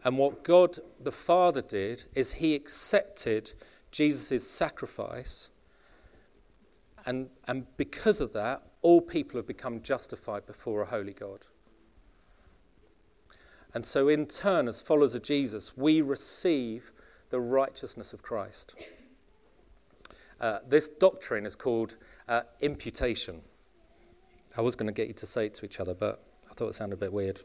And 0.04 0.18
what 0.18 0.44
God 0.44 0.78
the 1.00 1.12
Father 1.12 1.62
did 1.62 2.04
is 2.14 2.34
he 2.34 2.54
accepted 2.54 3.52
Jesus' 3.90 4.48
sacrifice. 4.48 5.50
And, 7.06 7.30
and 7.48 7.66
because 7.76 8.20
of 8.20 8.32
that, 8.34 8.62
all 8.82 9.00
people 9.00 9.38
have 9.38 9.46
become 9.46 9.82
justified 9.82 10.46
before 10.46 10.82
a 10.82 10.86
holy 10.86 11.12
God. 11.12 11.46
And 13.74 13.84
so, 13.84 14.08
in 14.08 14.26
turn, 14.26 14.68
as 14.68 14.80
followers 14.80 15.14
of 15.14 15.22
Jesus, 15.22 15.76
we 15.76 16.00
receive 16.00 16.92
the 17.30 17.40
righteousness 17.40 18.12
of 18.12 18.22
Christ. 18.22 18.76
Uh, 20.40 20.58
this 20.68 20.88
doctrine 20.88 21.46
is 21.46 21.54
called 21.54 21.96
uh, 22.28 22.42
imputation. 22.60 23.40
I 24.56 24.60
was 24.60 24.76
going 24.76 24.86
to 24.86 24.92
get 24.92 25.08
you 25.08 25.14
to 25.14 25.26
say 25.26 25.46
it 25.46 25.54
to 25.54 25.64
each 25.64 25.80
other, 25.80 25.94
but 25.94 26.22
I 26.50 26.54
thought 26.54 26.68
it 26.68 26.74
sounded 26.74 26.94
a 26.94 26.98
bit 26.98 27.12
weird. 27.12 27.40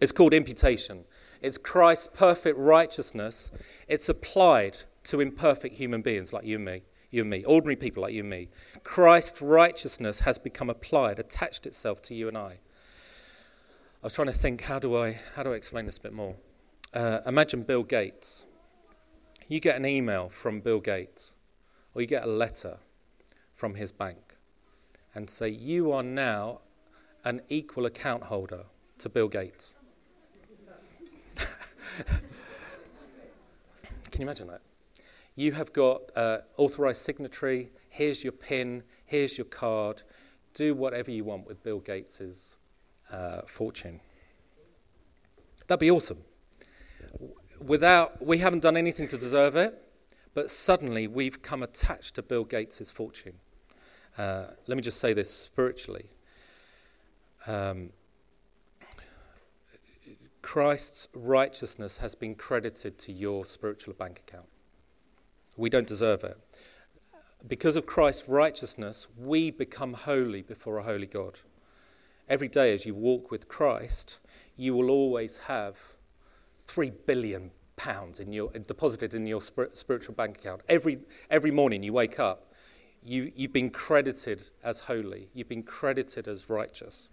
It's 0.00 0.12
called 0.12 0.34
imputation. 0.34 1.04
It's 1.40 1.56
Christ's 1.56 2.08
perfect 2.14 2.58
righteousness. 2.58 3.52
It's 3.86 4.08
applied 4.08 4.76
to 5.04 5.20
imperfect 5.20 5.74
human 5.74 6.02
beings 6.02 6.32
like 6.32 6.44
you 6.44 6.56
and 6.56 6.64
me, 6.64 6.82
you 7.10 7.20
and 7.22 7.30
me, 7.30 7.44
ordinary 7.44 7.76
people 7.76 8.02
like 8.02 8.12
you 8.12 8.20
and 8.20 8.30
me. 8.30 8.48
Christ's 8.82 9.40
righteousness 9.40 10.20
has 10.20 10.38
become 10.38 10.68
applied, 10.70 11.18
attached 11.18 11.66
itself 11.66 12.02
to 12.02 12.14
you 12.14 12.26
and 12.28 12.36
I. 12.36 12.58
I 14.02 14.06
was 14.06 14.14
trying 14.14 14.28
to 14.28 14.34
think, 14.34 14.62
how 14.62 14.78
do 14.78 14.96
I, 14.96 15.18
how 15.36 15.42
do 15.44 15.52
I 15.52 15.56
explain 15.56 15.86
this 15.86 15.98
a 15.98 16.02
bit 16.02 16.12
more? 16.12 16.34
Uh, 16.92 17.20
imagine 17.26 17.62
Bill 17.62 17.82
Gates. 17.82 18.46
You 19.48 19.60
get 19.60 19.76
an 19.76 19.86
email 19.86 20.28
from 20.28 20.60
Bill 20.60 20.80
Gates, 20.80 21.33
or 21.94 22.00
you 22.00 22.06
get 22.06 22.24
a 22.24 22.30
letter 22.30 22.78
from 23.54 23.74
his 23.74 23.92
bank, 23.92 24.36
and 25.14 25.28
say, 25.30 25.48
You 25.48 25.92
are 25.92 26.02
now 26.02 26.60
an 27.24 27.40
equal 27.48 27.86
account 27.86 28.24
holder 28.24 28.64
to 28.98 29.08
Bill 29.08 29.28
Gates. 29.28 29.76
Can 34.10 34.20
you 34.20 34.22
imagine 34.22 34.48
that? 34.48 34.60
You 35.36 35.52
have 35.52 35.72
got 35.72 36.02
uh, 36.16 36.38
authorized 36.56 37.00
signatory, 37.00 37.70
here's 37.88 38.22
your 38.22 38.32
PIN, 38.32 38.82
here's 39.06 39.36
your 39.36 39.46
card, 39.46 40.02
do 40.52 40.74
whatever 40.74 41.10
you 41.10 41.24
want 41.24 41.46
with 41.46 41.62
Bill 41.62 41.80
Gates's 41.80 42.56
uh, 43.10 43.42
fortune. 43.46 44.00
That'd 45.66 45.80
be 45.80 45.90
awesome. 45.90 46.18
Without, 47.60 48.24
we 48.24 48.38
haven't 48.38 48.62
done 48.62 48.76
anything 48.76 49.08
to 49.08 49.16
deserve 49.16 49.56
it, 49.56 49.83
but 50.34 50.50
suddenly 50.50 51.06
we've 51.06 51.40
come 51.42 51.62
attached 51.62 52.16
to 52.16 52.22
Bill 52.22 52.44
Gates' 52.44 52.90
fortune. 52.90 53.34
Uh, 54.18 54.46
let 54.66 54.76
me 54.76 54.82
just 54.82 54.98
say 54.98 55.12
this 55.12 55.32
spiritually. 55.32 56.06
Um, 57.46 57.90
Christ's 60.42 61.08
righteousness 61.14 61.96
has 61.96 62.14
been 62.14 62.34
credited 62.34 62.98
to 62.98 63.12
your 63.12 63.44
spiritual 63.44 63.94
bank 63.94 64.20
account. 64.26 64.46
We 65.56 65.70
don't 65.70 65.86
deserve 65.86 66.24
it. 66.24 66.36
Because 67.48 67.76
of 67.76 67.86
Christ's 67.86 68.28
righteousness, 68.28 69.06
we 69.18 69.50
become 69.50 69.92
holy 69.94 70.42
before 70.42 70.78
a 70.78 70.82
holy 70.82 71.06
God 71.06 71.38
every 72.28 72.48
day 72.48 72.72
as 72.74 72.86
you 72.86 72.94
walk 72.94 73.30
with 73.30 73.48
Christ, 73.48 74.20
you 74.56 74.74
will 74.74 74.90
always 74.90 75.36
have 75.36 75.76
three 76.66 76.90
billion 76.90 77.50
pounds 77.76 78.20
in 78.20 78.32
your, 78.32 78.50
deposited 78.50 79.14
in 79.14 79.26
your 79.26 79.40
spiritual 79.40 80.14
bank 80.14 80.38
account. 80.38 80.62
Every, 80.68 80.98
every 81.30 81.50
morning 81.50 81.82
you 81.82 81.92
wake 81.92 82.18
up, 82.18 82.52
you, 83.02 83.32
you've 83.34 83.52
been 83.52 83.70
credited 83.70 84.42
as 84.62 84.80
holy, 84.80 85.28
you've 85.34 85.48
been 85.48 85.62
credited 85.62 86.28
as 86.28 86.48
righteous. 86.48 87.10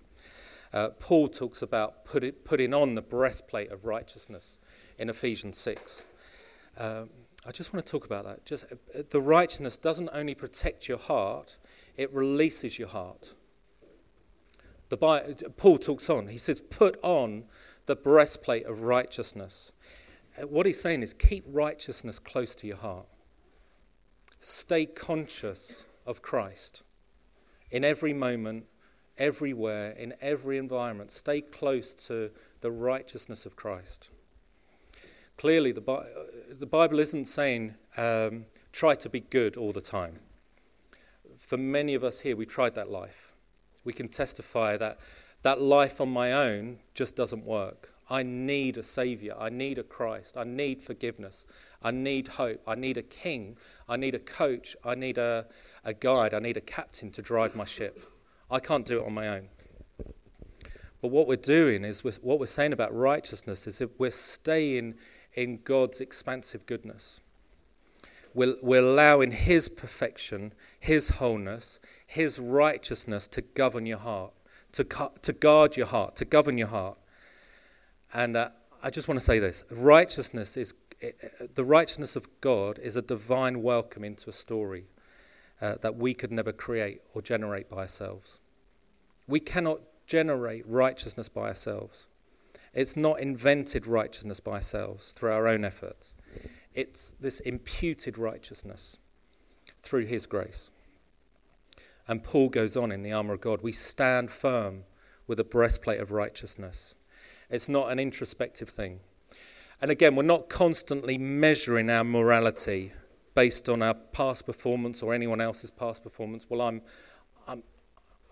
Uh, 0.73 0.89
Paul 0.99 1.27
talks 1.27 1.61
about 1.61 2.05
put 2.05 2.23
it, 2.23 2.45
putting 2.45 2.73
on 2.73 2.95
the 2.95 3.01
breastplate 3.01 3.71
of 3.71 3.85
righteousness 3.85 4.59
in 4.99 5.09
Ephesians 5.09 5.57
6. 5.57 6.05
Um, 6.77 7.09
I 7.45 7.51
just 7.51 7.73
want 7.73 7.85
to 7.85 7.91
talk 7.91 8.05
about 8.05 8.23
that. 8.25 8.45
Just 8.45 8.65
uh, 8.71 9.01
the 9.09 9.19
righteousness 9.19 9.75
doesn't 9.75 10.09
only 10.13 10.35
protect 10.35 10.87
your 10.87 10.97
heart, 10.97 11.57
it 11.97 12.13
releases 12.13 12.79
your 12.79 12.87
heart. 12.87 13.33
The 14.89 14.97
Bible, 14.97 15.33
Paul 15.57 15.77
talks 15.77 16.09
on. 16.09 16.27
He 16.27 16.37
says, 16.37 16.61
Put 16.61 16.97
on 17.01 17.45
the 17.85 17.95
breastplate 17.95 18.65
of 18.65 18.81
righteousness. 18.81 19.73
What 20.47 20.65
he's 20.65 20.79
saying 20.79 21.03
is, 21.03 21.13
keep 21.13 21.43
righteousness 21.47 22.19
close 22.19 22.55
to 22.55 22.67
your 22.67 22.77
heart. 22.77 23.07
Stay 24.39 24.85
conscious 24.85 25.85
of 26.05 26.21
Christ 26.21 26.83
in 27.69 27.83
every 27.83 28.13
moment, 28.13 28.65
everywhere, 29.17 29.91
in 29.91 30.13
every 30.21 30.57
environment. 30.57 31.11
Stay 31.11 31.41
close 31.41 31.93
to 32.07 32.31
the 32.61 32.71
righteousness 32.71 33.45
of 33.45 33.55
Christ. 33.55 34.11
Clearly, 35.37 35.71
the, 35.71 35.81
uh, 35.89 36.03
the 36.59 36.65
Bible 36.65 36.99
isn't 36.99 37.25
saying 37.25 37.75
um, 37.97 38.45
try 38.71 38.95
to 38.95 39.09
be 39.09 39.19
good 39.19 39.57
all 39.57 39.71
the 39.71 39.81
time. 39.81 40.15
For 41.37 41.57
many 41.57 41.93
of 41.93 42.03
us 42.03 42.19
here, 42.19 42.35
we 42.35 42.45
tried 42.45 42.75
that 42.75 42.89
life 42.89 43.31
we 43.83 43.93
can 43.93 44.07
testify 44.07 44.77
that 44.77 44.99
that 45.43 45.59
life 45.59 45.99
on 45.99 46.09
my 46.09 46.33
own 46.33 46.77
just 46.93 47.15
doesn't 47.15 47.43
work. 47.43 47.93
I 48.11 48.23
need 48.23 48.77
a 48.77 48.83
Savior. 48.83 49.33
I 49.39 49.47
need 49.47 49.77
a 49.77 49.83
Christ. 49.83 50.35
I 50.35 50.43
need 50.43 50.81
forgiveness. 50.81 51.45
I 51.81 51.91
need 51.91 52.27
hope. 52.27 52.61
I 52.67 52.75
need 52.75 52.97
a 52.97 53.03
king. 53.03 53.57
I 53.87 53.95
need 53.95 54.15
a 54.15 54.19
coach. 54.19 54.75
I 54.83 54.95
need 54.95 55.17
a, 55.17 55.47
a 55.85 55.93
guide. 55.93 56.33
I 56.33 56.39
need 56.39 56.57
a 56.57 56.61
captain 56.61 57.09
to 57.11 57.21
drive 57.21 57.55
my 57.55 57.63
ship. 57.63 58.03
I 58.51 58.59
can't 58.59 58.85
do 58.85 58.99
it 58.99 59.05
on 59.05 59.13
my 59.13 59.29
own. 59.29 59.47
But 61.01 61.07
what 61.07 61.25
we're 61.25 61.37
doing 61.37 61.85
is, 61.85 62.03
we're, 62.03 62.11
what 62.21 62.37
we're 62.37 62.47
saying 62.47 62.73
about 62.73 62.93
righteousness 62.93 63.65
is 63.65 63.77
that 63.77 63.97
we're 63.97 64.11
staying 64.11 64.95
in 65.35 65.61
God's 65.63 66.01
expansive 66.01 66.65
goodness. 66.65 67.21
We're, 68.33 68.55
we're 68.61 68.81
allowing 68.81 69.31
His 69.31 69.69
perfection, 69.69 70.51
His 70.81 71.07
wholeness, 71.07 71.79
His 72.05 72.39
righteousness 72.39 73.29
to 73.29 73.41
govern 73.41 73.85
your 73.85 73.99
heart, 73.99 74.33
to, 74.73 74.83
to 75.21 75.31
guard 75.31 75.77
your 75.77 75.87
heart, 75.87 76.17
to 76.17 76.25
govern 76.25 76.57
your 76.57 76.67
heart. 76.67 76.97
And 78.13 78.35
uh, 78.35 78.49
I 78.83 78.89
just 78.89 79.07
want 79.07 79.19
to 79.19 79.25
say 79.25 79.39
this 79.39 79.63
righteousness 79.71 80.57
is 80.57 80.73
the 81.55 81.65
righteousness 81.65 82.15
of 82.15 82.27
God 82.41 82.77
is 82.77 82.95
a 82.95 83.01
divine 83.01 83.63
welcome 83.63 84.03
into 84.03 84.29
a 84.29 84.33
story 84.33 84.85
uh, 85.61 85.75
that 85.81 85.95
we 85.95 86.13
could 86.13 86.31
never 86.31 86.51
create 86.51 87.01
or 87.13 87.21
generate 87.21 87.69
by 87.69 87.77
ourselves. 87.77 88.39
We 89.27 89.39
cannot 89.39 89.79
generate 90.05 90.67
righteousness 90.67 91.29
by 91.29 91.49
ourselves. 91.49 92.07
It's 92.73 92.95
not 92.95 93.19
invented 93.19 93.87
righteousness 93.87 94.39
by 94.39 94.53
ourselves 94.53 95.11
through 95.13 95.31
our 95.31 95.47
own 95.47 95.65
efforts. 95.65 96.15
It's 96.73 97.13
this 97.19 97.39
imputed 97.41 98.17
righteousness 98.17 98.99
through 99.81 100.05
his 100.05 100.25
grace. 100.25 100.71
And 102.07 102.23
Paul 102.23 102.49
goes 102.49 102.77
on 102.77 102.91
in 102.91 103.03
the 103.03 103.13
armour 103.13 103.33
of 103.33 103.41
God 103.41 103.61
we 103.61 103.71
stand 103.71 104.29
firm 104.29 104.83
with 105.27 105.39
a 105.39 105.43
breastplate 105.43 105.99
of 105.99 106.11
righteousness. 106.11 106.95
It's 107.51 107.67
not 107.67 107.91
an 107.91 107.99
introspective 107.99 108.69
thing. 108.69 109.01
And 109.81 109.91
again, 109.91 110.15
we're 110.15 110.23
not 110.23 110.47
constantly 110.47 111.17
measuring 111.17 111.89
our 111.89 112.03
morality 112.03 112.93
based 113.33 113.67
on 113.67 113.81
our 113.81 113.93
past 113.93 114.45
performance 114.45 115.03
or 115.03 115.13
anyone 115.13 115.41
else's 115.41 115.69
past 115.69 116.01
performance. 116.01 116.45
Well, 116.49 116.61
I'm, 116.61 116.81
I'm, 117.47 117.61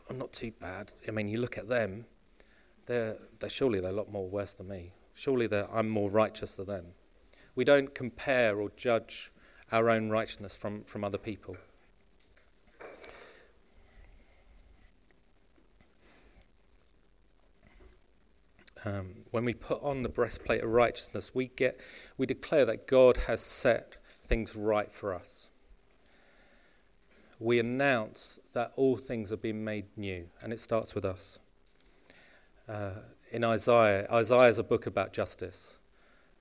I'm 0.10 0.18
not 0.18 0.32
too 0.32 0.52
bad. 0.60 0.94
I 1.08 1.12
mean, 1.12 1.28
you 1.28 1.40
look 1.40 1.58
at 1.58 1.68
them, 1.68 2.06
they're, 2.86 3.18
they're 3.40 3.50
surely 3.50 3.80
they're 3.80 3.92
a 3.92 3.94
lot 3.94 4.12
more 4.12 4.28
worse 4.30 4.54
than 4.54 4.70
me. 4.70 4.94
Surely 5.14 5.50
I'm 5.72 5.90
more 5.90 6.10
righteous 6.10 6.56
than 6.56 6.68
them. 6.68 6.86
We 7.56 7.66
don't 7.66 7.94
compare 7.94 8.58
or 8.58 8.72
judge 8.78 9.32
our 9.72 9.90
own 9.90 10.10
righteousness 10.10 10.56
from, 10.56 10.84
from 10.86 11.04
other 11.04 11.18
people. 11.18 11.58
Um, 18.86 19.14
when 19.32 19.46
we 19.46 19.54
put 19.54 19.82
on 19.82 20.04
the 20.04 20.10
breastplate 20.10 20.64
of 20.64 20.70
righteousness, 20.70 21.34
we, 21.34 21.48
get, 21.48 21.80
we 22.18 22.26
declare 22.26 22.66
that 22.66 22.88
God 22.88 23.18
has 23.28 23.42
set 23.42 23.98
things 24.24 24.56
right 24.56 24.92
for 24.92 25.14
us. 25.14 25.50
We 27.40 27.60
announce 27.60 28.40
that 28.54 28.74
all 28.76 28.98
things 28.98 29.30
have 29.30 29.42
been 29.42 29.64
made 29.64 29.86
new, 29.96 30.26
and 30.42 30.52
it 30.52 30.60
starts 30.60 30.94
with 30.94 31.06
us. 31.06 31.40
Uh, 32.68 32.92
in 33.32 33.44
Isaiah, 33.44 34.08
Isaiah 34.12 34.50
is 34.50 34.60
a 34.60 34.64
book 34.64 34.86
about 34.86 35.14
justice, 35.14 35.78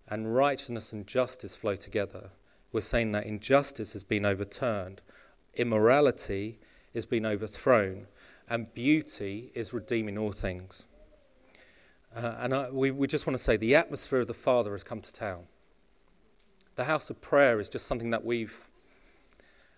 and 0.09 0.35
righteousness 0.35 0.93
and 0.93 1.07
justice 1.07 1.57
flow 1.57 1.77
together. 1.77 2.31
We're 2.73 2.81
saying 2.81 3.13
that 3.13 3.27
injustice 3.27 3.93
has 3.93 4.05
been 4.05 4.27
overturned, 4.27 5.01
immorality 5.55 6.59
has 6.95 7.07
been 7.07 7.27
overthrown, 7.27 8.07
and 8.49 8.73
beauty 8.75 9.51
is 9.55 9.73
redeeming 9.73 10.19
all 10.19 10.33
things. 10.33 10.87
Uh, 12.19 12.35
and 12.41 12.53
I, 12.53 12.71
we, 12.71 12.91
we 12.91 13.07
just 13.07 13.29
want 13.29 13.39
to 13.39 13.43
say 13.43 13.57
the 13.57 13.77
atmosphere 13.77 14.19
of 14.19 14.27
the 14.27 14.35
Father 14.35 14.73
has 14.73 14.83
come 14.83 15.01
to 15.01 15.13
town. 15.13 15.45
The 16.75 16.83
house 16.83 17.11
of 17.11 17.21
prayer 17.21 17.61
is 17.61 17.69
just 17.69 17.87
something 17.87 18.11
that 18.11 18.25
we've 18.25 18.69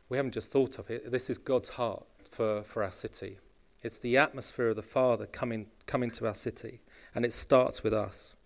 we 0.09 0.17
haven't 0.17 0.33
just 0.33 0.51
thought 0.51 0.79
of 0.79 0.91
it. 0.91 1.11
This 1.11 1.29
is 1.29 1.39
God's 1.39 1.69
heart 1.69 2.05
for, 2.31 2.63
for 2.63 2.83
our 2.83 2.91
city. 2.91 3.39
It's 3.83 3.99
the 3.99 4.17
atmosphere 4.17 4.69
of 4.69 4.77
the 4.77 4.83
Father 4.83 5.27
coming 5.27 5.67
coming 5.85 6.11
to 6.13 6.27
our 6.27 6.35
city, 6.35 6.81
and 7.15 7.27
it 7.27 7.33
starts 7.33 7.83
with 7.83 7.93
us. 7.93 8.37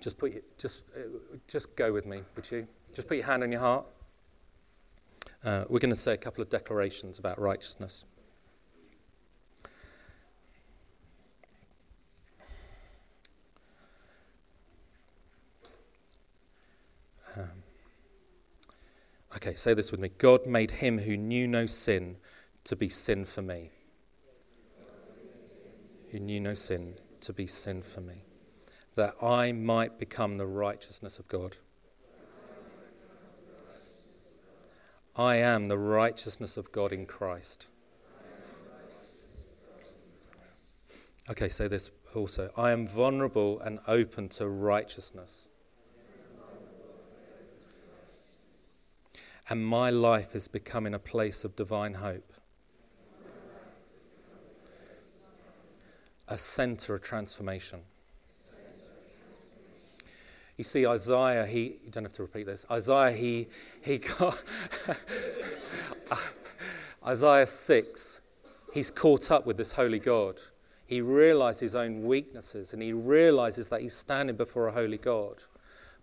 Just 0.00 0.18
put 0.18 0.32
your, 0.32 0.42
just 0.58 0.82
uh, 0.96 1.02
just 1.46 1.76
go 1.76 1.92
with 1.92 2.04
me, 2.04 2.22
would 2.34 2.50
you? 2.50 2.66
Just 2.92 3.06
put 3.06 3.16
your 3.16 3.26
hand 3.26 3.44
on 3.44 3.52
your 3.52 3.60
heart. 3.60 3.86
Uh, 5.44 5.64
we're 5.68 5.78
going 5.78 5.90
to 5.90 5.96
say 5.96 6.14
a 6.14 6.16
couple 6.16 6.42
of 6.42 6.48
declarations 6.48 7.20
about 7.20 7.40
righteousness. 7.40 8.04
Okay, 19.36 19.52
say 19.52 19.74
this 19.74 19.90
with 19.90 20.00
me. 20.00 20.10
God 20.16 20.46
made 20.46 20.70
him 20.70 20.98
who 20.98 21.14
knew 21.14 21.46
no 21.46 21.66
sin 21.66 22.16
to 22.64 22.74
be 22.74 22.88
sin 22.88 23.26
for 23.26 23.42
me. 23.42 23.70
Who 26.10 26.18
knew 26.18 26.40
no 26.40 26.54
sin 26.54 26.94
to 27.20 27.34
be 27.34 27.46
sin 27.46 27.82
for 27.82 28.00
me. 28.00 28.22
That 28.94 29.14
I 29.22 29.52
might 29.52 29.98
become 29.98 30.38
the 30.38 30.46
righteousness 30.46 31.18
of 31.18 31.28
God. 31.28 31.58
I 35.14 35.36
am 35.36 35.68
the 35.68 35.78
righteousness 35.78 36.56
of 36.56 36.72
God 36.72 36.92
in 36.92 37.04
Christ. 37.04 37.68
Okay, 41.28 41.48
say 41.50 41.68
this 41.68 41.90
also. 42.14 42.50
I 42.56 42.70
am 42.70 42.86
vulnerable 42.86 43.60
and 43.60 43.80
open 43.86 44.30
to 44.30 44.48
righteousness. 44.48 45.48
And 49.48 49.64
my 49.64 49.90
life 49.90 50.34
is 50.34 50.48
becoming 50.48 50.94
a 50.94 50.98
place 50.98 51.44
of 51.44 51.54
divine 51.54 51.94
hope. 51.94 52.32
A 56.28 56.36
center 56.36 56.94
of 56.94 57.02
transformation. 57.02 57.80
You 60.56 60.64
see, 60.64 60.86
Isaiah, 60.86 61.46
he, 61.46 61.76
you 61.84 61.90
don't 61.90 62.02
have 62.02 62.14
to 62.14 62.22
repeat 62.22 62.46
this. 62.46 62.64
Isaiah, 62.70 63.12
he, 63.12 63.46
he 63.82 63.98
got, 63.98 64.42
Isaiah 67.06 67.46
6, 67.46 68.20
he's 68.72 68.90
caught 68.90 69.30
up 69.30 69.46
with 69.46 69.58
this 69.58 69.70
holy 69.70 69.98
God. 69.98 70.40
He 70.86 71.00
realizes 71.00 71.60
his 71.60 71.74
own 71.74 72.04
weaknesses 72.04 72.72
and 72.72 72.82
he 72.82 72.92
realizes 72.92 73.68
that 73.68 73.82
he's 73.82 73.94
standing 73.94 74.36
before 74.36 74.68
a 74.68 74.72
holy 74.72 74.98
God. 74.98 75.42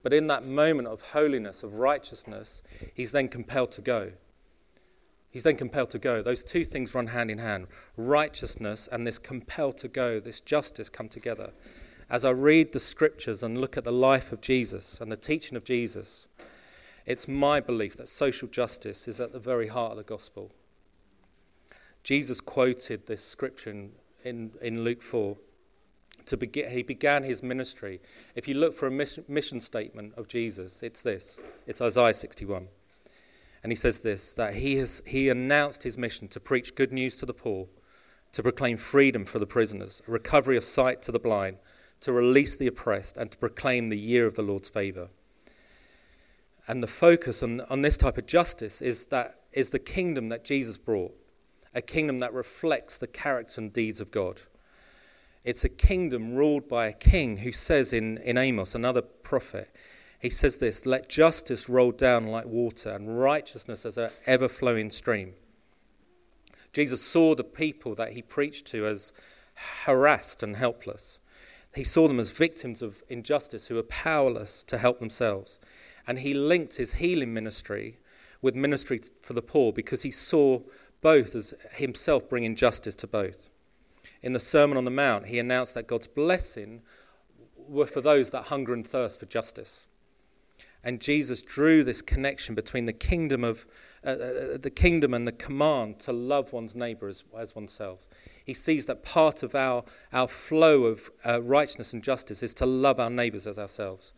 But 0.04 0.14
in 0.14 0.28
that 0.28 0.46
moment 0.46 0.88
of 0.88 1.02
holiness, 1.02 1.64
of 1.64 1.76
righteousness, 1.76 2.62
he's 2.94 3.12
then 3.12 3.30
compelled 3.30 3.72
to 3.72 3.82
go. 3.82 4.12
He's 5.32 5.44
then 5.44 5.56
compelled 5.56 5.90
to 5.92 6.00
go. 6.00 6.22
Those 6.22 6.44
two 6.44 6.64
things 6.64 6.94
run 6.94 7.08
hand 7.08 7.32
in 7.32 7.40
hand. 7.40 7.68
Righteousness 7.98 8.88
and 8.92 9.08
this 9.08 9.18
compelled 9.18 9.78
to 9.78 9.88
go, 9.88 10.20
this 10.20 10.42
justice 10.42 10.90
come 10.90 11.10
together. 11.10 11.52
As 12.10 12.26
I 12.26 12.30
read 12.30 12.72
the 12.72 12.80
scriptures 12.80 13.42
and 13.42 13.58
look 13.58 13.76
at 13.76 13.84
the 13.84 13.92
life 13.92 14.32
of 14.32 14.42
Jesus 14.42 15.02
and 15.02 15.12
the 15.12 15.18
teaching 15.18 15.58
of 15.58 15.64
Jesus, 15.64 16.28
it's 17.06 17.28
my 17.28 17.60
belief 17.60 17.98
that 17.98 18.08
social 18.08 18.48
justice 18.48 19.08
is 19.08 19.20
at 19.20 19.34
the 19.34 19.40
very 19.40 19.68
heart 19.68 19.92
of 19.92 19.98
the 19.98 20.04
gospel. 20.04 20.52
Jesus 22.04 22.42
quoted 22.42 23.08
this 23.08 23.24
scripture 23.24 23.72
in, 24.24 24.52
in, 24.62 24.84
Luke 24.84 25.02
4 25.02 25.38
to 26.26 26.38
begin, 26.38 26.70
he 26.70 26.84
began 26.84 27.24
his 27.24 27.44
ministry. 27.44 28.02
If 28.36 28.48
you 28.48 28.56
look 28.56 28.74
for 28.74 28.88
a 28.88 28.92
mission, 28.92 29.26
mission 29.28 29.60
statement 29.60 30.14
of 30.16 30.28
Jesus, 30.28 30.84
it's 30.84 31.02
this 31.02 31.40
it's 31.68 31.82
Isaiah 31.82 32.14
61. 32.14 32.68
And 33.64 33.72
he 33.72 33.76
says 33.76 34.02
this 34.02 34.34
that 34.34 34.54
he, 34.54 34.76
has, 34.78 35.02
he 35.06 35.30
announced 35.30 35.84
his 35.84 35.98
mission 35.98 36.28
to 36.30 36.40
preach 36.40 36.76
good 36.76 36.92
news 36.92 37.16
to 37.18 37.26
the 37.26 37.34
poor, 37.34 37.68
to 38.34 38.44
proclaim 38.44 38.78
freedom 38.78 39.26
for 39.26 39.40
the 39.40 39.48
prisoners, 39.48 40.02
recovery 40.06 40.58
of 40.58 40.64
sight 40.64 41.02
to 41.04 41.12
the 41.12 41.20
blind, 41.20 41.58
to 42.02 42.12
release 42.12 42.58
the 42.58 42.68
oppressed, 42.68 43.18
and 43.18 43.32
to 43.32 43.38
proclaim 43.38 43.90
the 43.90 43.98
year 43.98 44.26
of 44.26 44.36
the 44.36 44.42
Lord's 44.42 44.70
favor. 44.70 45.10
And 46.68 46.84
the 46.84 46.88
focus 46.88 47.44
on, 47.44 47.62
on 47.70 47.82
this 47.82 47.98
type 47.98 48.18
of 48.18 48.26
justice 48.26 48.82
is, 48.82 49.08
that, 49.08 49.40
is 49.52 49.70
the 49.70 49.80
kingdom 49.80 50.30
that 50.30 50.46
Jesus 50.46 50.78
brought, 50.78 51.14
a 51.74 51.82
kingdom 51.82 52.20
that 52.20 52.34
reflects 52.34 52.98
the 52.98 53.08
character 53.08 53.60
and 53.62 53.72
deeds 53.72 54.00
of 54.00 54.12
God. 54.12 54.42
It's 55.44 55.66
a 55.66 55.70
kingdom 55.70 56.36
ruled 56.36 56.70
by 56.70 56.88
a 56.88 56.94
king 56.94 57.38
who 57.38 57.52
says 57.52 57.92
in, 57.92 58.18
in 58.20 58.38
Amos, 58.38 58.76
another 58.76 59.02
prophet, 59.02 59.70
he 60.20 60.30
says 60.30 60.58
this 60.58 60.86
let 60.86 61.10
justice 61.10 61.68
roll 61.68 61.92
down 61.92 62.28
like 62.28 62.46
water 62.46 62.92
and 62.92 63.20
righteousness 63.20 63.86
as 63.86 63.98
an 63.98 64.10
ever 64.26 64.48
flowing 64.48 64.90
stream. 64.90 65.34
Jesus 66.72 67.02
saw 67.04 67.36
the 67.36 67.44
people 67.44 67.94
that 67.96 68.14
he 68.14 68.22
preached 68.22 68.66
to 68.68 68.86
as 68.86 69.12
harassed 69.84 70.42
and 70.42 70.56
helpless. 70.56 71.20
He 71.76 71.84
saw 71.84 72.08
them 72.08 72.22
as 72.22 72.32
victims 72.32 72.82
of 72.82 73.04
injustice 73.10 73.68
who 73.68 73.76
were 73.76 73.84
powerless 73.84 74.64
to 74.66 74.78
help 74.78 75.00
themselves. 75.00 75.60
And 76.08 76.20
he 76.20 76.34
linked 76.34 76.78
his 76.78 76.94
healing 76.94 77.34
ministry 77.34 77.98
with 78.42 78.56
ministry 78.56 79.02
for 79.22 79.34
the 79.34 79.42
poor 79.42 79.74
because 79.74 80.04
he 80.04 80.12
saw 80.12 80.62
both 81.02 81.36
as 81.36 81.54
himself 81.74 82.30
bringing 82.30 82.56
justice 82.56 82.96
to 82.98 83.08
both 83.08 83.50
in 84.24 84.34
the 84.34 84.40
Sermon 84.40 84.78
on 84.78 84.86
the 84.86 84.92
Mount, 84.92 85.28
he 85.28 85.38
announced 85.38 85.76
that 85.76 85.88
God's 85.88 86.08
blessing 86.08 86.82
were 87.56 87.86
for 87.86 88.02
those 88.02 88.30
that 88.32 88.44
hunger 88.46 88.74
and 88.74 88.88
thirst 88.88 89.20
for 89.20 89.26
justice. 89.26 89.88
And 90.86 91.00
Jesus 91.00 91.42
drew 91.42 91.84
this 91.84 92.02
connection 92.02 92.56
between 92.56 92.86
the 92.86 92.94
kingdom 92.94 93.44
of 93.44 93.66
uh, 94.06 94.10
uh, 94.10 94.58
the 94.58 94.72
kingdom 94.74 95.14
and 95.14 95.26
the 95.26 95.32
command 95.32 96.00
to 96.02 96.12
love 96.12 96.52
one's 96.52 96.76
neighbor 96.76 97.08
as, 97.08 97.24
as 97.38 97.56
oneself. 97.56 98.10
He 98.46 98.54
sees 98.54 98.86
that 98.88 99.04
part 99.04 99.44
of 99.44 99.56
our, 99.56 99.84
our 100.12 100.28
flow 100.28 100.84
of 100.86 101.10
uh, 101.26 101.42
righteousness 101.42 101.94
and 101.94 102.04
justice 102.04 102.44
is 102.44 102.54
to 102.56 102.66
love 102.66 103.00
our 103.00 103.10
neighbors 103.10 103.48
as 103.48 103.58
ourselves, 103.58 104.12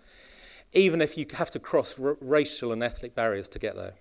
even 0.74 1.02
if 1.02 1.18
you 1.18 1.28
have 1.34 1.52
to 1.52 1.60
cross 1.60 2.00
r- 2.00 2.18
racial 2.20 2.72
and 2.72 2.82
ethnic 2.82 3.14
barriers 3.14 3.48
to 3.50 3.60
get 3.60 3.76
there. 3.76 3.94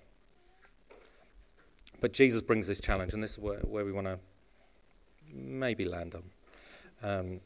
But 2.00 2.12
Jesus 2.12 2.42
brings 2.42 2.66
this 2.66 2.80
challenge, 2.80 3.12
and 3.12 3.22
this 3.22 3.32
is 3.32 3.38
where, 3.38 3.58
where 3.60 3.84
we 3.84 3.92
want 3.92 4.06
to 4.06 4.18
maybe 5.34 5.84
land 5.84 6.14
on. 6.14 6.22
Um, 7.02 7.40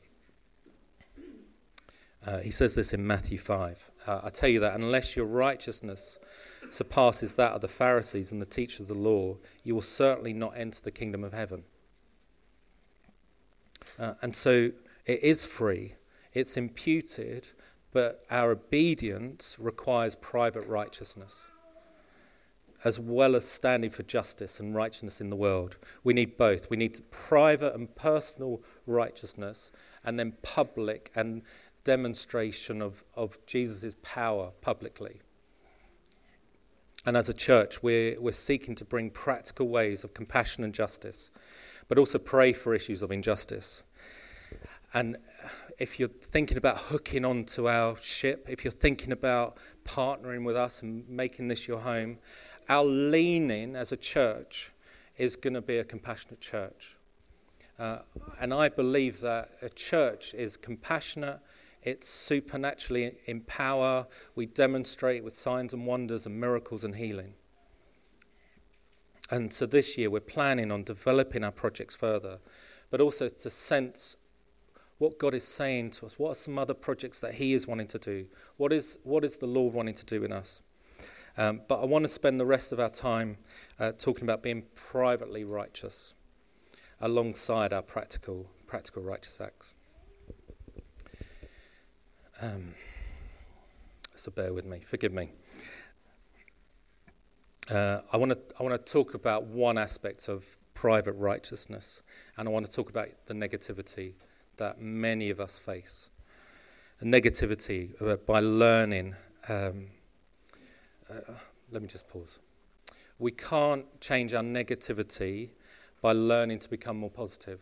uh, 2.27 2.39
he 2.39 2.51
says 2.51 2.75
this 2.75 2.93
in 2.93 3.07
Matthew 3.07 3.39
5. 3.39 3.91
Uh, 4.07 4.21
I 4.25 4.31
tell 4.31 4.49
you 4.49 4.61
that 4.61 4.75
unless 4.75 5.17
your 5.17 5.27
righteousness 5.27 6.19
surpasses 6.71 7.35
that 7.35 7.53
of 7.53 7.61
the 7.61 7.69
Pharisees 7.69 8.33
and 8.33 8.41
the 8.41 8.47
teachers 8.47 8.81
of 8.81 8.89
the 8.89 9.03
law, 9.03 9.37
you 9.65 9.75
will 9.75 9.83
certainly 9.83 10.33
not 10.33 10.53
enter 10.57 10.81
the 10.83 10.91
kingdom 10.91 11.25
of 11.25 11.33
heaven. 11.33 11.65
Uh, 13.99 14.15
and 14.23 14.35
so 14.35 14.71
it 15.07 15.23
is 15.23 15.45
free, 15.45 15.95
it's 16.35 16.57
imputed, 16.57 17.49
but 17.93 18.25
our 18.31 18.51
obedience 18.51 19.57
requires 19.59 20.15
private 20.15 20.67
righteousness 20.67 21.51
as 22.85 23.01
well 23.01 23.35
as 23.35 23.45
standing 23.45 23.91
for 23.91 24.03
justice 24.05 24.61
and 24.61 24.75
righteousness 24.75 25.21
in 25.21 25.31
the 25.31 25.37
world. 25.37 25.79
We 26.05 26.15
need 26.15 26.37
both. 26.37 26.71
We 26.71 26.77
need 26.77 27.01
private 27.11 27.75
and 27.75 27.95
personal 27.97 28.63
righteousness, 28.87 29.73
and 30.05 30.19
then 30.19 30.35
public 30.43 31.11
and 31.15 31.43
demonstration 31.85 32.83
of, 32.83 33.05
of 33.15 33.39
Jesus' 33.47 33.97
power 34.03 34.53
publicly. 34.61 35.21
And 37.07 37.17
as 37.17 37.29
a 37.29 37.35
church, 37.35 37.83
we're, 37.83 38.21
we're 38.21 38.33
seeking 38.33 38.75
to 38.75 38.85
bring 38.85 39.11
practical 39.11 39.69
ways 39.69 40.05
of 40.05 40.15
compassion 40.15 40.65
and 40.65 40.75
justice, 40.75 41.31
but 41.89 41.99
also 41.99 42.19
pray 42.19 42.53
for 42.53 42.75
issues 42.75 43.03
of 43.03 43.11
injustice. 43.11 43.83
And 44.95 45.17
if 45.79 45.99
you're 46.01 46.09
thinking 46.09 46.57
about 46.57 46.79
hooking 46.79 47.25
onto 47.25 47.69
our 47.69 47.97
ship, 47.97 48.47
if 48.49 48.65
you're 48.65 48.71
thinking 48.71 49.13
about 49.13 49.59
partnering 49.85 50.45
with 50.45 50.57
us 50.57 50.83
and 50.83 51.09
making 51.09 51.49
this 51.49 51.69
your 51.69 51.79
home, 51.79 52.19
our 52.69 52.85
leaning 52.85 53.77
as 53.77 53.93
a 53.93 53.97
church 53.97 54.73
is 55.17 55.37
going 55.37 55.55
to 55.55 55.63
be 55.63 55.79
a 55.79 55.85
compassionate 55.85 56.41
church. 56.41 56.97
Uh, 57.79 57.99
and 58.41 58.53
I 58.53 58.69
believe 58.69 59.21
that 59.21 59.51
a 59.63 59.69
church 59.69 60.35
is 60.35 60.57
compassionate, 60.57 61.41
it's 61.83 62.09
supernaturally 62.09 63.13
in 63.27 63.41
power. 63.43 64.07
We 64.35 64.47
demonstrate 64.47 65.23
with 65.23 65.33
signs 65.33 65.73
and 65.73 65.87
wonders 65.87 66.27
and 66.27 66.39
miracles 66.39 66.85
and 66.85 66.95
healing. 66.95 67.35
And 69.31 69.53
so 69.53 69.67
this 69.67 69.97
year 69.97 70.11
we're 70.11 70.21
planning 70.21 70.73
on 70.73 70.83
developing 70.83 71.45
our 71.45 71.53
projects 71.53 71.95
further, 71.95 72.39
but 72.91 73.01
also 73.01 73.29
to 73.29 73.51
sense 73.51 74.17
what 74.99 75.19
God 75.19 75.35
is 75.35 75.45
saying 75.45 75.91
to 75.93 76.07
us. 76.07 76.19
What 76.19 76.31
are 76.33 76.35
some 76.35 76.59
other 76.59 76.75
projects 76.75 77.21
that 77.21 77.35
He 77.35 77.55
is 77.55 77.67
wanting 77.67 77.87
to 77.89 77.99
do? 77.99 78.27
What 78.57 78.73
is, 78.73 78.99
what 79.05 79.25
is 79.25 79.39
the 79.39 79.47
Lord 79.47 79.73
wanting 79.73 79.95
to 79.95 80.07
do 80.07 80.25
in 80.25 80.33
us? 80.33 80.63
Um, 81.39 81.61
but 81.69 81.81
I 81.81 81.85
want 81.87 82.03
to 82.03 82.09
spend 82.09 82.41
the 82.41 82.45
rest 82.45 82.73
of 82.73 82.81
our 82.81 82.91
time 82.91 83.39
uh, 83.79 83.93
talking 83.93 84.25
about 84.25 84.43
being 84.43 84.65
privately 84.75 85.45
righteous 85.45 86.15
alongside 87.01 87.73
our 87.73 87.81
practical, 87.81 88.51
practical 88.67 89.03
righteous 89.03 89.41
acts. 89.41 89.77
Um, 92.43 92.75
so 94.17 94.33
bear 94.33 94.53
with 94.53 94.67
me, 94.67 94.81
forgive 94.81 95.13
me. 95.13 95.31
Uh, 97.71 98.01
I 98.13 98.17
want 98.17 98.33
to 98.33 98.39
I 98.59 98.65
want 98.65 98.85
to 98.85 98.93
talk 98.93 99.15
about 99.15 99.45
one 99.45 99.79
aspect 99.79 100.29
of 100.29 100.45
private 100.75 101.13
righteousness, 101.13 102.03
and 102.37 102.49
I 102.49 102.51
want 102.51 102.67
to 102.67 102.73
talk 102.73 102.91
about 102.91 103.09
the 103.27 103.35
negativity 103.35 104.15
that 104.57 104.81
many 104.81 105.31
of 105.31 105.39
us 105.39 105.59
face. 105.59 106.11
A 107.01 107.05
negativity 107.05 107.91
uh, 108.03 108.17
by 108.17 108.41
learning. 108.41 109.15
Um, 109.49 109.87
uh, 111.11 111.33
let 111.71 111.83
me 111.83 111.89
just 111.89 112.09
pause. 112.09 112.39
We 113.19 113.33
can't 113.33 113.85
change 114.01 114.35
our 114.35 114.43
negativity 114.43 115.51
by 116.01 116.13
learning 116.13 116.61
to 116.61 116.71
become 116.71 116.97
more 116.97 117.11
positive. 117.11 117.61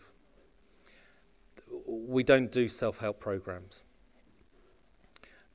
We 1.87 2.23
don't 2.23 2.53
do 2.53 2.69
self 2.69 2.99
help 2.99 3.21
programs. 3.21 3.85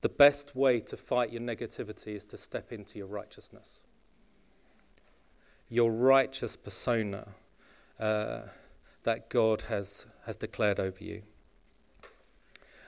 The 0.02 0.10
best 0.10 0.56
way 0.56 0.80
to 0.82 0.98
fight 0.98 1.32
your 1.32 1.42
negativity 1.42 2.16
is 2.16 2.26
to 2.26 2.38
step 2.38 2.72
into 2.72 2.98
your 2.98 3.08
righteousness. 3.08 3.84
Your 5.70 5.92
righteous 5.92 6.56
persona 6.56 7.28
uh, 8.00 8.42
that 9.04 9.30
God 9.30 9.62
has, 9.64 10.08
has 10.26 10.38
declared 10.38 10.80
over 10.80 11.04
you. 11.04 11.22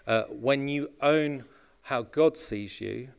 Uh, 0.08 0.24
when 0.24 0.68
you 0.68 0.92
own 1.02 1.46
how 1.84 2.02
God 2.02 2.36
sees 2.36 2.82
you, 2.82 3.10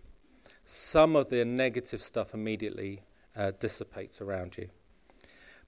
some 0.65 1.17
of 1.17 1.29
the 1.29 1.45
negative 1.45 2.01
stuff 2.01 2.35
immediately 2.35 3.03
uh, 3.37 3.53
dissipates 3.59 4.21
around 4.21 4.57
you. 4.57 4.69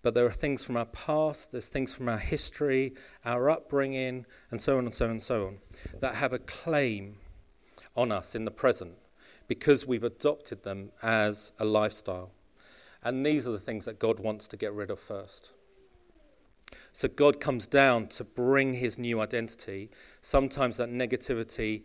But 0.02 0.14
there 0.14 0.26
are 0.26 0.32
things 0.32 0.62
from 0.62 0.76
our 0.76 0.86
past, 0.86 1.52
there's 1.52 1.68
things 1.68 1.94
from 1.94 2.08
our 2.08 2.18
history, 2.18 2.94
our 3.24 3.50
upbringing, 3.50 4.24
and 4.50 4.60
so 4.60 4.78
on 4.78 4.84
and 4.84 4.94
so 4.94 5.06
on 5.06 5.10
and 5.12 5.22
so 5.22 5.46
on, 5.46 5.58
that 6.00 6.14
have 6.14 6.32
a 6.32 6.38
claim 6.38 7.16
on 7.96 8.12
us 8.12 8.34
in 8.34 8.44
the 8.44 8.50
present 8.50 8.94
because 9.48 9.86
we've 9.86 10.04
adopted 10.04 10.62
them 10.62 10.90
as 11.02 11.52
a 11.58 11.64
lifestyle. 11.64 12.30
And 13.02 13.24
these 13.24 13.46
are 13.46 13.52
the 13.52 13.58
things 13.58 13.84
that 13.84 13.98
God 13.98 14.20
wants 14.20 14.48
to 14.48 14.56
get 14.56 14.72
rid 14.72 14.90
of 14.90 14.98
first. 14.98 15.54
So 16.92 17.08
God 17.08 17.40
comes 17.40 17.66
down 17.66 18.08
to 18.08 18.24
bring 18.24 18.74
his 18.74 18.98
new 18.98 19.20
identity. 19.20 19.90
Sometimes 20.20 20.76
that 20.78 20.88
negativity 20.88 21.84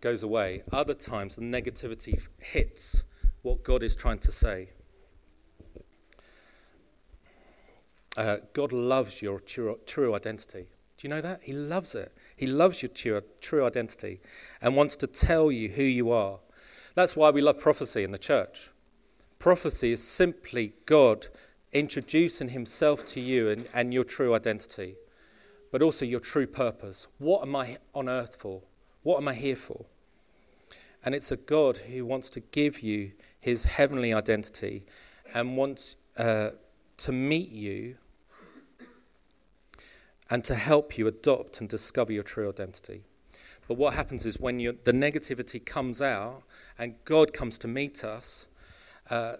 goes 0.00 0.22
away, 0.22 0.62
other 0.72 0.94
times 0.94 1.36
the 1.36 1.42
negativity 1.42 2.20
hits 2.38 3.02
what 3.42 3.62
God 3.62 3.82
is 3.82 3.94
trying 3.94 4.18
to 4.20 4.32
say. 4.32 4.70
Uh, 8.16 8.38
God 8.54 8.72
loves 8.72 9.20
your 9.20 9.40
true, 9.40 9.78
true 9.86 10.14
identity. 10.14 10.66
Do 10.96 11.06
you 11.06 11.10
know 11.10 11.20
that? 11.20 11.42
He 11.42 11.52
loves 11.52 11.94
it. 11.94 12.12
He 12.36 12.46
loves 12.46 12.82
your 12.82 12.88
true, 12.88 13.22
true 13.40 13.66
identity 13.66 14.20
and 14.62 14.74
wants 14.74 14.96
to 14.96 15.06
tell 15.06 15.52
you 15.52 15.68
who 15.68 15.82
you 15.82 16.10
are. 16.10 16.38
That's 16.94 17.14
why 17.14 17.30
we 17.30 17.42
love 17.42 17.60
prophecy 17.60 18.04
in 18.04 18.10
the 18.10 18.18
church. 18.18 18.70
Prophecy 19.38 19.92
is 19.92 20.02
simply 20.02 20.72
God 20.86 21.26
introducing 21.72 22.48
himself 22.48 23.04
to 23.06 23.20
you 23.20 23.50
and, 23.50 23.68
and 23.74 23.92
your 23.92 24.04
true 24.04 24.34
identity, 24.34 24.96
but 25.70 25.82
also 25.82 26.06
your 26.06 26.20
true 26.20 26.46
purpose. 26.46 27.06
What 27.18 27.42
am 27.42 27.54
I 27.54 27.76
on 27.94 28.08
earth 28.08 28.36
for? 28.36 28.62
What 29.06 29.18
am 29.18 29.28
I 29.28 29.34
here 29.34 29.54
for? 29.54 29.84
And 31.04 31.14
it's 31.14 31.30
a 31.30 31.36
God 31.36 31.76
who 31.76 32.04
wants 32.04 32.28
to 32.30 32.40
give 32.40 32.80
you 32.80 33.12
his 33.38 33.62
heavenly 33.62 34.12
identity 34.12 34.84
and 35.32 35.56
wants 35.56 35.94
uh, 36.16 36.50
to 36.96 37.12
meet 37.12 37.52
you 37.52 37.98
and 40.28 40.42
to 40.42 40.56
help 40.56 40.98
you 40.98 41.06
adopt 41.06 41.60
and 41.60 41.68
discover 41.68 42.12
your 42.12 42.24
true 42.24 42.48
identity. 42.48 43.04
But 43.68 43.76
what 43.76 43.94
happens 43.94 44.26
is 44.26 44.40
when 44.40 44.58
the 44.58 44.92
negativity 44.92 45.64
comes 45.64 46.02
out 46.02 46.42
and 46.76 46.96
God 47.04 47.32
comes 47.32 47.58
to 47.58 47.68
meet 47.68 48.02
us 48.02 48.48
uh, 49.08 49.34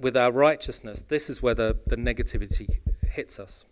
with 0.00 0.16
our 0.16 0.32
righteousness, 0.32 1.02
this 1.02 1.28
is 1.28 1.42
where 1.42 1.54
the, 1.54 1.76
the 1.88 1.96
negativity 1.96 2.78
hits 3.06 3.38
us. 3.38 3.66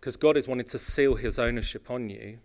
Because 0.00 0.16
God 0.16 0.38
is 0.38 0.48
wanting 0.48 0.68
to 0.68 0.78
seal 0.78 1.14
his 1.14 1.38
ownership 1.38 1.90
on 1.90 2.08
you. 2.08 2.38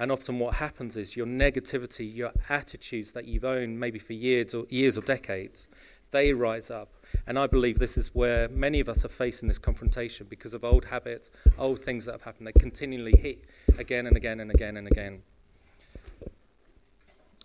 And 0.00 0.10
often 0.10 0.38
what 0.38 0.54
happens 0.54 0.96
is 0.96 1.14
your 1.14 1.26
negativity, 1.26 2.12
your 2.12 2.32
attitudes 2.48 3.12
that 3.12 3.26
you've 3.26 3.44
owned 3.44 3.78
maybe 3.78 3.98
for 3.98 4.14
years 4.14 4.54
or 4.54 4.64
years 4.70 4.96
or 4.96 5.02
decades, 5.02 5.68
they 6.10 6.32
rise 6.32 6.70
up. 6.70 6.88
And 7.26 7.38
I 7.38 7.46
believe 7.46 7.78
this 7.78 7.98
is 7.98 8.14
where 8.14 8.48
many 8.48 8.80
of 8.80 8.88
us 8.88 9.04
are 9.04 9.10
facing 9.10 9.46
this 9.46 9.58
confrontation 9.58 10.26
because 10.30 10.54
of 10.54 10.64
old 10.64 10.86
habits, 10.86 11.30
old 11.58 11.80
things 11.80 12.06
that 12.06 12.12
have 12.12 12.22
happened. 12.22 12.46
They 12.46 12.52
continually 12.52 13.12
hit 13.18 13.44
again 13.78 14.06
and 14.06 14.16
again 14.16 14.40
and 14.40 14.50
again 14.50 14.78
and 14.78 14.86
again. 14.86 15.22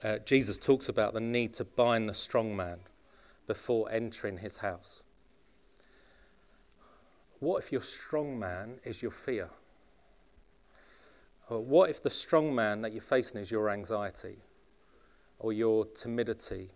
Uh, 0.01 0.19
Jesus 0.19 0.57
talks 0.57 0.87
about 0.87 1.13
the 1.13 1.19
need 1.19 1.53
to 1.55 1.65
bind 1.65 2.07
the 2.07 2.13
strong 2.13 2.55
man 2.55 2.79
before 3.47 3.91
entering 3.91 4.37
his 4.37 4.55
house. 4.55 5.03
What 7.39 7.65
if 7.65 7.73
your 7.73 7.81
strong 7.81 8.39
man 8.39 8.79
is 8.85 9.01
your 9.01 9.11
fear? 9.11 9.49
Or 11.49 11.63
what 11.63 11.89
if 11.89 12.01
the 12.01 12.09
strong 12.09 12.53
man 12.55 12.81
that 12.81 12.91
you're 12.91 13.01
facing 13.01 13.39
is 13.39 13.51
your 13.51 13.69
anxiety 13.69 14.37
or 15.37 15.53
your 15.53 15.85
timidity 15.85 16.71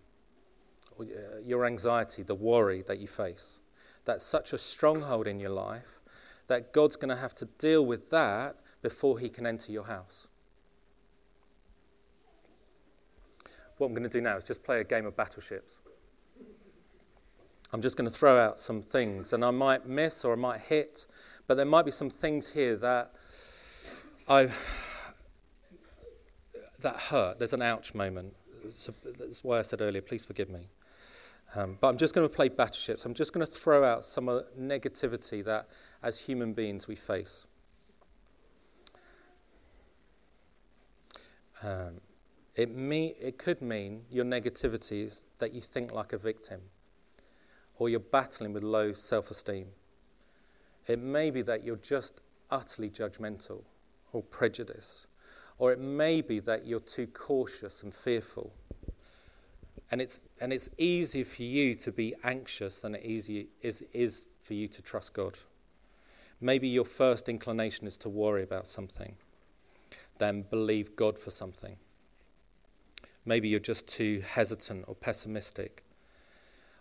or 0.98 1.06
uh, 1.06 1.40
your 1.44 1.66
anxiety, 1.66 2.24
the 2.24 2.36
worry 2.36 2.84
that 2.84 3.00
you 3.00 3.08
face. 3.08 3.62
That's 4.06 4.24
such 4.24 4.54
a 4.54 4.58
stronghold 4.58 5.28
in 5.28 5.40
your 5.40 5.50
life 5.52 6.00
that 6.48 6.74
God's 6.74 6.96
going 6.96 7.10
to 7.10 7.16
have 7.16 7.36
to 7.36 7.46
deal 7.46 7.86
with 7.86 8.10
that 8.10 8.56
before 8.82 9.20
he 9.20 9.30
can 9.30 9.46
enter 9.46 9.72
your 9.72 9.86
house. 9.86 10.28
What 13.78 13.88
I'm 13.88 13.94
going 13.94 14.04
to 14.04 14.10
do 14.10 14.20
now 14.20 14.36
is 14.36 14.44
just 14.44 14.64
play 14.64 14.82
a 14.82 14.84
game 14.84 15.06
of 15.06 15.16
battleships. 15.16 15.82
I'm 17.72 17.82
just 17.82 17.98
going 17.98 18.10
to 18.10 18.16
throw 18.16 18.38
out 18.38 18.60
some 18.60 18.82
things, 18.82 19.34
and 19.34 19.46
I 19.46 19.52
might 19.52 19.88
miss 19.88 20.26
or 20.26 20.34
I 20.34 20.36
might 20.36 20.60
hit, 20.62 21.06
but 21.48 21.56
there 21.56 21.68
might 21.68 21.86
be 21.86 21.92
some 21.92 22.10
things 22.10 22.52
here 22.52 22.76
that 22.78 23.12
I 24.30 24.50
that 26.82 26.96
hurt. 26.96 27.40
There's 27.40 27.54
an 27.54 27.64
ouch 27.64 27.94
moment. 27.96 28.36
So 28.70 28.94
that's 29.18 29.44
why 29.44 29.60
I 29.60 29.62
said 29.64 29.82
earlier, 29.82 30.02
please 30.02 30.26
forgive 30.26 30.50
me. 30.50 30.70
Um, 31.56 31.78
but 31.82 31.88
I'm 31.88 31.98
just 31.98 32.14
going 32.14 32.28
to 32.28 32.34
play 32.34 32.48
battleships. 32.48 33.06
I'm 33.06 33.16
just 33.16 33.34
going 33.34 33.46
to 33.46 33.52
throw 33.52 33.84
out 33.84 34.06
some 34.06 34.30
of 34.30 34.46
the 34.56 34.62
negativity 34.62 35.44
that, 35.46 35.68
as 36.04 36.20
human 36.20 36.54
beings, 36.54 36.88
we 36.88 36.96
face. 36.96 37.48
Um, 41.64 42.00
it, 42.56 42.70
me- 42.70 43.16
it 43.20 43.40
could 43.40 43.62
mean 43.62 44.04
your 44.12 44.26
negativity 44.26 45.04
is 45.04 45.26
that 45.40 45.54
you 45.54 45.62
think 45.62 45.92
like 45.92 46.14
a 46.14 46.18
victim, 46.18 46.62
or 47.78 47.90
you're 47.90 48.00
battling 48.00 48.54
with 48.54 48.62
low 48.62 48.94
self 48.94 49.32
esteem. 49.32 49.68
It 50.88 51.00
may 51.00 51.32
be 51.32 51.42
that 51.42 51.64
you're 51.64 51.78
just 51.78 52.22
utterly 52.52 52.90
judgmental 52.90 53.64
or 54.14 54.24
prejudice. 54.24 55.08
or 55.58 55.74
it 55.74 55.80
may 55.80 56.22
be 56.22 56.40
that 56.40 56.66
you're 56.66 56.80
too 56.80 57.06
cautious 57.08 57.84
and 57.84 57.94
fearful 57.94 58.54
and 59.92 60.02
it's, 60.02 60.20
and 60.40 60.54
it's 60.54 60.70
easier 60.78 61.26
for 61.26 61.44
you 61.44 61.76
to 61.76 61.92
be 61.92 62.14
anxious 62.24 62.82
than 62.82 62.96
it 62.96 63.04
easy, 63.04 63.48
is, 63.62 63.84
is 63.92 64.28
for 64.44 64.54
you 64.54 64.68
to 64.68 64.82
trust 64.82 65.14
God. 65.14 65.38
Maybe 66.42 66.68
your 66.68 66.86
first 66.86 67.28
inclination 67.28 67.88
is 67.88 67.98
to 67.98 68.10
worry 68.10 68.44
about 68.44 68.68
something, 68.68 69.16
then 70.20 70.44
believe 70.44 70.96
God 70.96 71.18
for 71.18 71.32
something. 71.32 71.76
Maybe 73.26 73.50
you're 73.50 73.60
just 73.60 73.88
too 73.88 74.22
hesitant 74.26 74.86
or 74.88 74.96
pessimistic. 74.96 75.84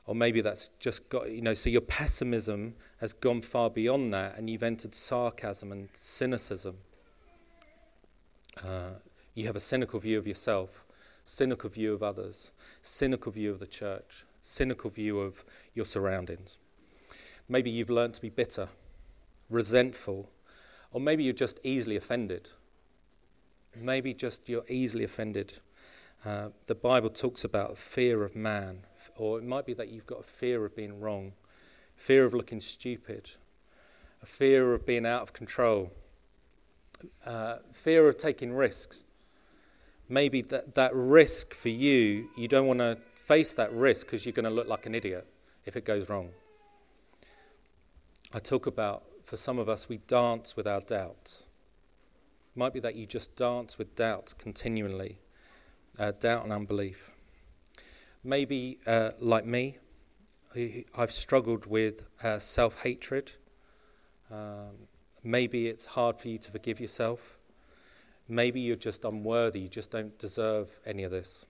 Or 0.07 0.14
maybe 0.14 0.41
that's 0.41 0.69
just 0.79 1.09
got, 1.09 1.31
you 1.31 1.43
know, 1.43 1.55
so 1.55 1.69
your 1.69 1.83
pessimism 1.83 2.75
has 3.01 3.12
gone 3.12 3.43
far 3.43 3.69
beyond 3.69 4.14
that 4.14 4.38
and 4.38 4.49
you've 4.49 4.62
entered 4.62 4.95
sarcasm 4.95 5.73
and 5.73 5.88
cynicism. 5.93 6.79
Uh, 8.64 8.94
you 9.35 9.47
have 9.47 9.57
a 9.57 9.61
cynical 9.61 10.01
view 10.01 10.18
of 10.18 10.27
yourself 10.27 10.85
cynical 11.29 11.68
view 11.68 11.92
of 11.92 12.03
others, 12.03 12.53
cynical 12.81 13.31
view 13.31 13.51
of 13.51 13.59
the 13.59 13.66
church, 13.66 14.25
cynical 14.40 14.88
view 14.88 15.21
of 15.21 15.44
your 15.75 15.85
surroundings. 15.85 16.57
Maybe 17.51 17.68
you've 17.68 17.90
learned 17.90 18.14
to 18.14 18.23
be 18.23 18.31
bitter, 18.31 18.68
resentful, 19.51 20.31
Or 20.90 21.03
maybe 21.03 21.23
you're 21.23 21.35
just 21.35 21.61
easily 21.64 21.97
offended. 21.97 22.49
Maybe 23.77 24.14
just 24.14 24.49
you're 24.49 24.64
easily 24.68 25.05
offended. 25.05 25.53
Uh, 26.25 26.49
the 26.66 26.75
Bible 26.75 27.11
talks 27.11 27.44
about 27.44 27.77
fear 27.77 28.25
of 28.25 28.35
man, 28.35 28.87
or 29.16 29.38
it 29.38 29.44
might 29.44 29.66
be 29.66 29.75
that 29.75 29.88
you've 29.88 30.07
got 30.07 30.21
a 30.21 30.23
fear 30.23 30.64
of 30.64 30.75
being 30.75 30.99
wrong, 30.99 31.35
fear 31.94 32.25
of 32.25 32.33
looking 32.33 32.62
stupid, 32.62 33.31
a 34.23 34.27
fear 34.27 34.73
of 34.73 34.87
being 34.87 35.05
out 35.05 35.21
of 35.21 35.35
control, 35.35 35.92
uh, 37.26 37.56
fear 37.72 38.08
of 38.08 38.18
taking 38.18 38.52
risks. 38.52 39.04
Maybe 40.08 40.42
that, 40.42 40.74
that 40.74 40.94
risk 40.94 41.54
for 41.54 41.68
you, 41.68 42.28
you 42.37 42.48
don't 42.48 42.66
want 42.66 42.80
to 42.80 42.98
face 43.14 43.52
that 43.54 43.72
risk 43.72 44.06
because 44.06 44.24
you're 44.24 44.32
going 44.32 44.44
to 44.44 44.50
look 44.50 44.68
like 44.68 44.87
an 44.87 44.94
idiot 44.94 45.26
if 45.66 45.76
it 45.76 45.84
goes 45.84 46.08
wrong. 46.08 46.30
I 48.32 48.38
talk 48.38 48.66
about, 48.66 49.04
for 49.24 49.37
some 49.37 49.58
of 49.58 49.68
us, 49.68 49.88
we 49.88 49.98
dance 49.98 50.56
with 50.56 50.66
our 50.66 50.80
doubts. 50.80 51.46
It 52.54 52.58
might 52.58 52.72
be 52.72 52.80
that 52.80 52.94
you 52.94 53.06
just 53.06 53.37
dance 53.37 53.78
with 53.78 53.94
doubts 53.94 54.32
continually, 54.32 55.18
uh, 55.98 56.12
doubt 56.12 56.44
and 56.44 56.52
unbelief. 56.52 57.11
Maybe, 58.24 58.78
uh, 58.87 59.11
like 59.20 59.44
me, 59.44 59.76
I've 60.96 61.12
struggled 61.12 61.66
with 61.66 62.06
uh, 62.22 62.38
self 62.38 62.82
hatred. 62.82 63.32
Um, 64.30 64.88
maybe 65.22 65.68
it's 65.68 65.85
hard 65.85 66.20
for 66.20 66.28
you 66.28 66.38
to 66.38 66.50
forgive 66.50 66.81
yourself. 66.81 67.38
Maybe 68.28 68.61
you're 68.61 68.76
just 68.76 69.04
unworthy, 69.04 69.61
you 69.61 69.68
just 69.68 69.90
don't 69.90 70.16
deserve 70.18 70.68
any 70.85 71.04
of 71.04 71.11
this. 71.11 71.46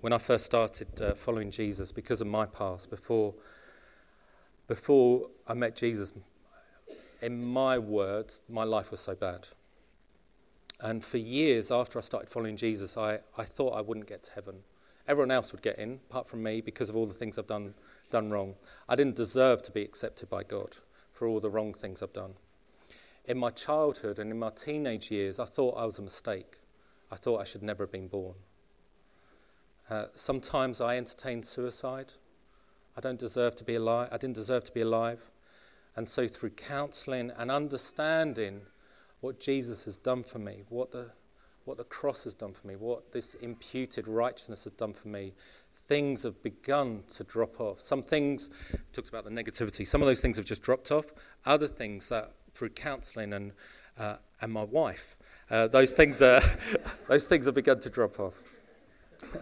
When 0.00 0.12
I 0.12 0.18
first 0.18 0.44
started 0.44 1.00
uh, 1.00 1.14
following 1.14 1.50
Jesus, 1.50 1.92
because 1.92 2.20
of 2.20 2.26
my 2.26 2.46
past, 2.46 2.90
before 2.90 3.34
before 4.68 5.28
I 5.46 5.54
met 5.54 5.76
Jesus, 5.76 6.12
in 7.20 7.44
my 7.44 7.78
words, 7.78 8.42
my 8.48 8.64
life 8.64 8.90
was 8.90 9.00
so 9.00 9.14
bad. 9.14 9.46
And 10.80 11.04
for 11.04 11.18
years 11.18 11.70
after 11.70 11.98
I 11.98 12.02
started 12.02 12.28
following 12.28 12.56
Jesus, 12.56 12.96
I, 12.96 13.18
I 13.36 13.44
thought 13.44 13.76
I 13.76 13.80
wouldn't 13.80 14.06
get 14.06 14.22
to 14.24 14.32
heaven. 14.32 14.56
Everyone 15.06 15.30
else 15.30 15.52
would 15.52 15.62
get 15.62 15.78
in, 15.78 16.00
apart 16.10 16.28
from 16.28 16.42
me, 16.42 16.60
because 16.60 16.88
of 16.88 16.96
all 16.96 17.06
the 17.06 17.12
things 17.12 17.38
I've 17.38 17.46
done, 17.46 17.74
done 18.10 18.30
wrong. 18.30 18.54
I 18.88 18.96
didn't 18.96 19.16
deserve 19.16 19.62
to 19.62 19.72
be 19.72 19.82
accepted 19.82 20.30
by 20.30 20.42
God 20.42 20.76
for 21.12 21.28
all 21.28 21.40
the 21.40 21.50
wrong 21.50 21.74
things 21.74 22.02
I've 22.02 22.12
done. 22.12 22.34
In 23.26 23.38
my 23.38 23.50
childhood 23.50 24.18
and 24.18 24.30
in 24.30 24.38
my 24.38 24.50
teenage 24.50 25.10
years, 25.10 25.38
I 25.38 25.44
thought 25.44 25.76
I 25.76 25.84
was 25.84 25.98
a 25.98 26.02
mistake. 26.02 26.58
I 27.10 27.16
thought 27.16 27.40
I 27.40 27.44
should 27.44 27.62
never 27.62 27.84
have 27.84 27.92
been 27.92 28.08
born. 28.08 28.34
Uh, 29.88 30.06
sometimes 30.14 30.80
I 30.80 30.96
entertained 30.96 31.44
suicide. 31.44 32.14
I 32.96 33.00
don't 33.00 33.18
deserve 33.18 33.54
to 33.56 33.64
be 33.64 33.74
alive. 33.74 34.08
I 34.10 34.16
didn't 34.16 34.34
deserve 34.34 34.64
to 34.64 34.72
be 34.72 34.80
alive. 34.80 35.30
And 35.94 36.08
so, 36.08 36.26
through 36.26 36.50
counseling 36.50 37.30
and 37.36 37.50
understanding 37.50 38.62
what 39.20 39.38
Jesus 39.38 39.84
has 39.84 39.96
done 39.96 40.22
for 40.22 40.38
me, 40.38 40.62
what 40.68 40.90
the, 40.90 41.10
what 41.64 41.76
the 41.76 41.84
cross 41.84 42.24
has 42.24 42.34
done 42.34 42.52
for 42.52 42.66
me, 42.66 42.76
what 42.76 43.12
this 43.12 43.34
imputed 43.34 44.08
righteousness 44.08 44.64
has 44.64 44.72
done 44.72 44.94
for 44.94 45.08
me, 45.08 45.32
things 45.86 46.22
have 46.22 46.42
begun 46.42 47.02
to 47.12 47.24
drop 47.24 47.60
off. 47.60 47.80
Some 47.80 48.02
things, 48.02 48.50
talked 48.92 49.10
about 49.10 49.24
the 49.24 49.30
negativity, 49.30 49.86
some 49.86 50.00
of 50.00 50.08
those 50.08 50.20
things 50.20 50.36
have 50.38 50.46
just 50.46 50.62
dropped 50.62 50.90
off. 50.90 51.06
Other 51.44 51.68
things 51.68 52.08
that 52.08 52.32
through 52.52 52.70
counseling 52.70 53.32
and, 53.32 53.52
uh, 53.98 54.16
and 54.40 54.52
my 54.52 54.64
wife, 54.64 55.16
uh, 55.50 55.68
those, 55.68 55.92
things 55.92 56.22
are, 56.22 56.40
those 57.08 57.26
things 57.26 57.46
have 57.46 57.54
begun 57.54 57.80
to 57.80 57.90
drop 57.90 58.20
off. 58.20 58.34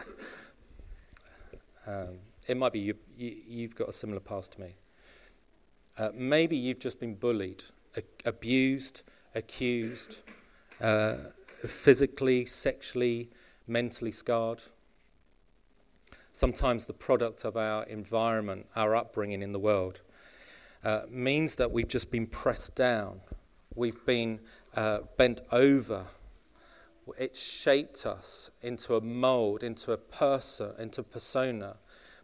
um, 1.87 2.19
it 2.49 2.57
might 2.57 2.73
be 2.73 2.81
you, 2.81 2.95
you, 3.17 3.63
have 3.63 3.77
got 3.77 3.89
a 3.89 3.93
similar 3.93 4.21
past 4.21 4.53
to 4.55 4.61
me. 4.61 4.75
Uh, 5.99 6.11
maybe 6.15 6.57
you've 6.57 6.79
just 6.79 6.99
been 6.99 7.15
bullied, 7.15 7.63
a- 7.97 8.03
abused, 8.29 9.03
accused, 9.35 10.19
uh, 10.81 11.17
physically, 11.67 12.45
sexually, 12.45 13.29
mentally 13.67 14.11
scarred. 14.11 14.63
Sometimes 16.33 16.87
the 16.87 16.93
product 16.93 17.45
of 17.45 17.57
our 17.57 17.85
environment, 17.85 18.67
our 18.77 18.95
upbringing 18.95 19.43
in 19.43 19.53
the 19.53 19.59
world, 19.59 20.03
uh, 20.85 21.03
means 21.09 21.57
that 21.57 21.71
we've 21.71 21.89
just 21.89 22.11
been 22.11 22.27
pressed 22.27 22.75
down. 22.75 23.21
We've 23.75 24.05
been 24.07 24.41
uh, 24.75 25.01
bent 25.17 25.43
over. 25.53 26.07
It's 27.19 27.43
shaped 27.43 28.07
us 28.07 28.51
into 28.63 28.97
a 28.97 29.01
mold, 29.01 29.63
into 29.63 29.93
a 29.93 29.97
person, 29.97 30.73
into 30.79 31.01
a 31.01 31.05
persona 31.05 31.77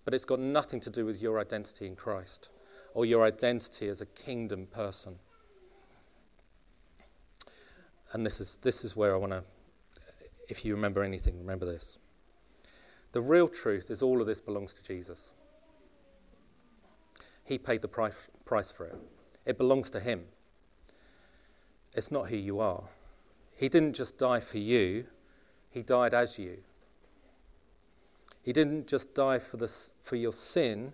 but 0.07 0.15
it's 0.15 0.25
got 0.25 0.39
nothing 0.39 0.81
to 0.81 0.89
do 0.89 1.05
with 1.05 1.21
your 1.21 1.39
identity 1.39 1.87
in 1.87 1.97
Christ 1.97 2.51
or 2.95 3.05
your 3.05 3.25
identity 3.25 3.89
as 3.89 4.01
a 4.01 4.07
kingdom 4.07 4.67
person. 4.67 5.19
And 8.13 8.25
this 8.25 8.41
is, 8.41 8.57
this 8.63 8.85
is 8.85 8.95
where 8.95 9.13
I 9.13 9.19
want 9.19 9.33
to, 9.33 9.43
if 10.49 10.65
you 10.65 10.75
remember 10.75 11.03
anything, 11.03 11.37
remember 11.37 11.67
this. 11.67 11.99
The 13.13 13.21
real 13.21 13.49
truth 13.49 13.91
is 13.91 14.01
all 14.01 14.21
of 14.21 14.29
this 14.29 14.41
belongs 14.41 14.73
to 14.75 14.85
Jesus. 14.85 15.35
He 17.47 17.59
paid 17.59 17.81
the 17.81 17.89
price, 17.89 18.29
for 18.45 18.87
it, 18.87 18.97
it 19.47 19.57
belongs 19.57 19.89
to 19.91 20.01
Him. 20.01 20.25
It's 21.95 22.11
not 22.11 22.29
who 22.29 22.37
you 22.37 22.61
are. 22.61 22.85
He 23.57 23.69
didn't 23.69 23.95
just 23.95 24.19
die 24.19 24.41
for 24.41 24.59
you, 24.59 25.07
He 25.71 25.83
died 25.83 26.13
as 26.13 26.39
you. 26.39 26.59
He 28.43 28.53
didn't 28.53 28.87
just 28.87 29.13
die 29.15 29.41
for, 29.41 29.59
for 30.03 30.15
your 30.15 30.33
sin, 30.33 30.93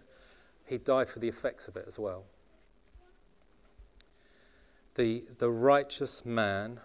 he 0.64 0.78
died 0.78 1.06
for 1.06 1.18
the 1.18 1.28
effects 1.28 1.68
of 1.68 1.76
it 1.76 1.84
as 1.86 1.98
well. 1.98 2.24
The, 4.94 5.24
the 5.38 5.50
righteous 5.50 6.24
man 6.24 6.80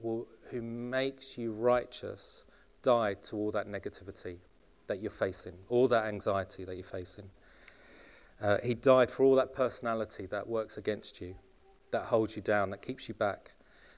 will, 0.00 0.28
who 0.50 0.62
makes 0.62 1.36
you 1.36 1.52
righteous 1.52 2.44
died 2.82 3.24
to 3.24 3.36
all 3.36 3.50
that 3.50 3.66
negativity 3.66 4.36
that 4.86 5.00
you're 5.00 5.10
facing, 5.10 5.54
all 5.68 5.88
that 5.88 6.04
anxiety 6.04 6.64
that 6.64 6.76
you're 6.76 6.84
facing. 6.84 7.28
Uh, 8.40 8.58
he 8.62 8.74
died 8.74 9.10
for 9.10 9.24
all 9.24 9.34
that 9.36 9.54
personality 9.54 10.26
that 10.26 10.46
works 10.46 10.76
against 10.76 11.20
you, 11.20 11.34
that 11.90 12.04
holds 12.04 12.36
you 12.36 12.42
down, 12.42 12.70
that 12.70 12.82
keeps 12.82 13.08
you 13.08 13.14
back, 13.14 13.52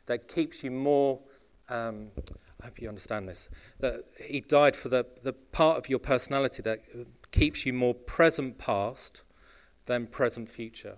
that 0.06 0.28
keeps 0.28 0.62
you 0.62 0.70
more 0.70 1.20
um, 1.68 2.08
I 2.60 2.66
hope 2.66 2.80
you 2.80 2.88
understand 2.88 3.28
this. 3.28 3.48
That 3.80 4.04
he 4.24 4.40
died 4.40 4.76
for 4.76 4.88
the, 4.88 5.06
the 5.22 5.32
part 5.32 5.78
of 5.78 5.88
your 5.88 5.98
personality 5.98 6.62
that 6.62 6.80
keeps 7.32 7.66
you 7.66 7.72
more 7.72 7.94
present 7.94 8.58
past 8.58 9.24
than 9.86 10.06
present 10.06 10.48
future. 10.48 10.96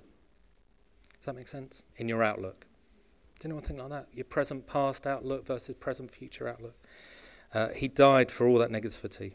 Does 1.18 1.26
that 1.26 1.34
make 1.34 1.48
sense? 1.48 1.82
In 1.96 2.08
your 2.08 2.22
outlook. 2.22 2.66
Does 3.36 3.46
anyone 3.46 3.62
think 3.62 3.80
like 3.80 3.90
that? 3.90 4.06
Your 4.12 4.24
present 4.24 4.66
past 4.66 5.06
outlook 5.06 5.46
versus 5.46 5.76
present 5.76 6.10
future 6.10 6.48
outlook. 6.48 6.76
Uh, 7.52 7.68
he 7.68 7.88
died 7.88 8.30
for 8.30 8.46
all 8.46 8.58
that 8.58 8.70
negativity, 8.70 9.34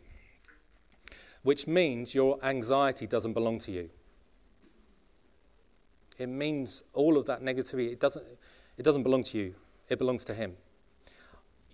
which 1.44 1.68
means 1.68 2.16
your 2.16 2.44
anxiety 2.44 3.08
doesn't 3.08 3.34
belong 3.34 3.60
to 3.60 3.72
you. 3.72 3.90
It 6.18 6.28
means 6.28 6.84
all 6.94 7.18
of 7.18 7.26
that 7.28 7.42
negativity, 7.42 7.92
it 7.92 8.00
doesn't, 8.00 8.26
it 8.78 8.84
doesn't 8.84 9.04
belong 9.04 9.24
to 9.24 9.38
you, 9.38 9.56
it 9.90 10.00
belongs 10.00 10.26
to 10.26 10.34
him. 10.34 10.56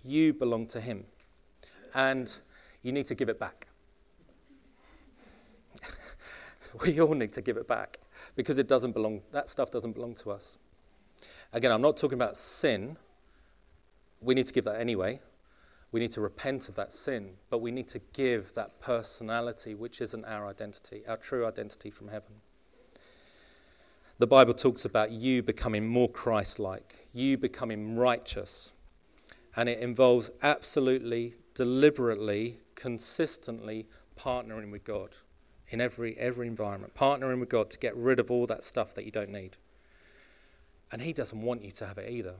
You 0.04 0.32
belong 0.32 0.66
to 0.68 0.80
Him. 0.80 1.04
And 1.94 2.34
you 2.82 2.92
need 2.92 3.06
to 3.06 3.14
give 3.14 3.28
it 3.28 3.38
back. 3.38 3.66
we 6.84 7.00
all 7.00 7.14
need 7.14 7.32
to 7.34 7.42
give 7.42 7.56
it 7.56 7.68
back 7.68 7.98
because 8.36 8.58
it 8.58 8.68
doesn't 8.68 8.92
belong, 8.92 9.22
that 9.32 9.48
stuff 9.48 9.70
doesn't 9.70 9.92
belong 9.92 10.14
to 10.14 10.30
us. 10.30 10.58
Again, 11.52 11.72
I'm 11.72 11.82
not 11.82 11.96
talking 11.96 12.16
about 12.16 12.36
sin. 12.36 12.96
We 14.20 14.34
need 14.34 14.46
to 14.46 14.52
give 14.52 14.64
that 14.64 14.80
anyway. 14.80 15.20
We 15.92 16.00
need 16.00 16.12
to 16.12 16.20
repent 16.20 16.68
of 16.68 16.76
that 16.76 16.92
sin, 16.92 17.32
but 17.48 17.60
we 17.60 17.72
need 17.72 17.88
to 17.88 18.00
give 18.12 18.54
that 18.54 18.80
personality, 18.80 19.74
which 19.74 20.00
isn't 20.00 20.24
our 20.24 20.46
identity, 20.46 21.02
our 21.08 21.16
true 21.16 21.46
identity 21.46 21.90
from 21.90 22.08
heaven. 22.08 22.34
The 24.18 24.26
Bible 24.26 24.54
talks 24.54 24.84
about 24.84 25.10
you 25.10 25.42
becoming 25.42 25.88
more 25.88 26.08
Christ 26.08 26.58
like, 26.58 27.08
you 27.12 27.38
becoming 27.38 27.96
righteous 27.96 28.72
and 29.56 29.68
it 29.68 29.80
involves 29.80 30.30
absolutely, 30.42 31.34
deliberately, 31.54 32.58
consistently 32.74 33.86
partnering 34.16 34.70
with 34.70 34.84
God 34.84 35.16
in 35.68 35.80
every, 35.80 36.16
every 36.18 36.46
environment, 36.46 36.94
partnering 36.94 37.40
with 37.40 37.48
God 37.48 37.70
to 37.70 37.78
get 37.78 37.96
rid 37.96 38.20
of 38.20 38.30
all 38.30 38.46
that 38.46 38.62
stuff 38.62 38.94
that 38.94 39.04
you 39.04 39.10
don't 39.10 39.30
need. 39.30 39.56
And 40.92 41.02
He 41.02 41.12
doesn't 41.12 41.40
want 41.40 41.64
you 41.64 41.70
to 41.72 41.86
have 41.86 41.98
it 41.98 42.10
either. 42.10 42.34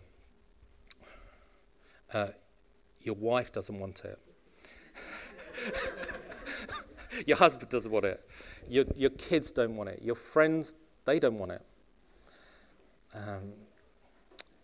Uh, 2.12 2.28
your 3.02 3.14
wife 3.14 3.52
doesn't 3.52 3.78
want 3.78 4.04
it. 4.04 4.18
your 7.26 7.36
husband 7.36 7.70
doesn't 7.70 7.90
want 7.90 8.04
it. 8.04 8.28
Your, 8.68 8.84
your 8.94 9.10
kids 9.10 9.50
don't 9.50 9.76
want 9.76 9.88
it. 9.88 10.00
Your 10.02 10.14
friends, 10.14 10.74
they 11.04 11.18
don't 11.18 11.38
want 11.38 11.52
it. 11.52 11.62
Um, 13.14 13.52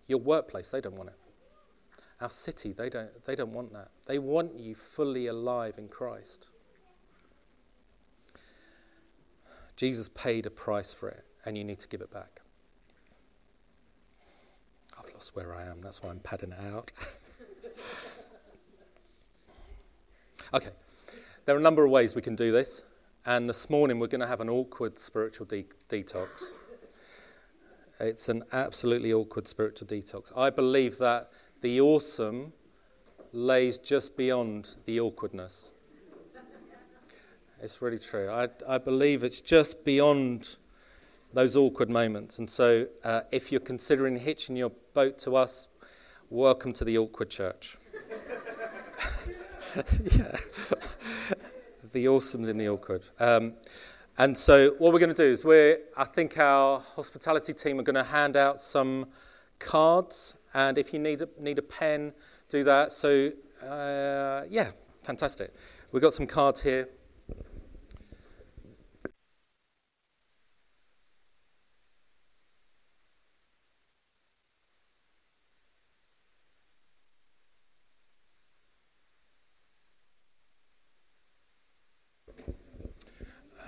your 0.07 0.21
workplace, 0.21 0.71
they 0.71 0.81
don't 0.81 0.97
want 0.97 1.11
it. 1.11 1.17
Our 2.21 2.31
city, 2.31 2.73
they 2.73 2.89
don't, 2.89 3.11
they 3.27 3.35
don't 3.35 3.53
want 3.53 3.73
that. 3.73 3.89
They 4.07 4.19
want 4.19 4.59
you 4.59 4.75
fully 4.75 5.27
alive 5.27 5.75
in 5.79 5.89
Christ. 5.89 6.49
Jesus 9.77 10.09
paid 10.15 10.47
a 10.47 10.51
price 10.51 10.95
for 10.95 11.11
it, 11.11 11.25
and 11.45 11.59
you 11.59 11.65
need 11.65 11.79
to 11.81 11.89
give 11.89 12.01
it 12.01 12.11
back. 12.11 12.41
I've 14.99 15.13
lost 15.13 15.37
where 15.37 15.55
I 15.55 15.65
am. 15.65 15.83
That's 15.83 16.03
why 16.03 16.11
I'm 16.11 16.21
padding 16.21 16.53
it 16.53 16.59
out. 16.73 16.93
okay. 20.57 20.71
There 21.45 21.55
are 21.55 21.59
a 21.59 21.63
number 21.63 21.85
of 21.85 21.91
ways 21.91 22.17
we 22.17 22.23
can 22.23 22.35
do 22.35 22.51
this. 22.51 22.83
And 23.27 23.49
this 23.49 23.69
morning 23.69 23.99
we're 23.99 24.07
going 24.07 24.23
to 24.23 24.27
have 24.27 24.41
an 24.41 24.49
awkward 24.49 24.97
spiritual 24.97 25.47
de- 25.47 25.67
detox. 25.89 26.53
It's 28.01 28.29
an 28.31 28.43
absolutely 28.53 29.13
awkward 29.13 29.47
spiritual 29.47 29.87
detox. 29.87 30.33
I 30.37 30.49
believe 30.49 30.97
that 30.99 31.31
the 31.61 31.81
awesome 31.81 32.53
lays 33.33 33.77
just 33.79 34.17
beyond 34.17 34.77
the 34.87 34.99
awkwardness. 35.01 35.73
It's 37.63 37.83
really 37.83 37.99
true. 37.99 38.31
I, 38.31 38.49
I 38.67 38.79
believe 38.79 39.25
it's 39.25 39.41
just 39.41 39.85
beyond 39.85 40.57
those 41.33 41.55
awkward 41.57 41.91
moments. 41.91 42.39
And 42.39 42.49
so, 42.49 42.87
uh, 43.05 43.23
if 43.31 43.51
you're 43.51 43.61
considering 43.61 44.19
hitching 44.19 44.57
your 44.57 44.73
boat 44.95 45.19
to 45.19 45.37
us, 45.37 45.69
welcome 46.31 46.73
to 46.75 46.85
the 46.85 46.97
awkward 46.97 47.29
church. 47.29 47.77
yeah. 50.17 50.37
the 51.93 52.09
awesome's 52.09 52.49
in 52.49 52.59
the 52.59 52.69
awkward. 52.69 53.07
Um, 53.19 53.55
and 54.19 54.35
so, 54.37 54.71
what 54.79 54.93
we're 54.93 54.99
going 54.99 55.15
to 55.15 55.15
do 55.15 55.31
is, 55.31 55.45
we're, 55.45 55.79
I 55.97 56.05
think 56.05 56.39
our 56.39 56.81
hospitality 56.81 57.53
team 57.53 57.79
are 57.79 57.83
going 57.83 57.97
to 57.97 58.05
hand 58.05 58.37
out 58.37 58.61
some 58.61 59.07
cards. 59.59 60.35
And 60.55 60.79
if 60.79 60.95
you 60.95 60.99
need 60.99 61.21
a, 61.21 61.29
need 61.39 61.59
a 61.59 61.63
pen, 61.63 62.13
do 62.49 62.65
that. 62.65 62.93
So, 62.93 63.33
uh, 63.63 64.45
yeah, 64.49 64.71
fantastic. 65.03 65.53
We've 65.93 66.03
got 66.03 66.15
some 66.15 66.27
cards 66.27 66.63
here. 66.63 66.89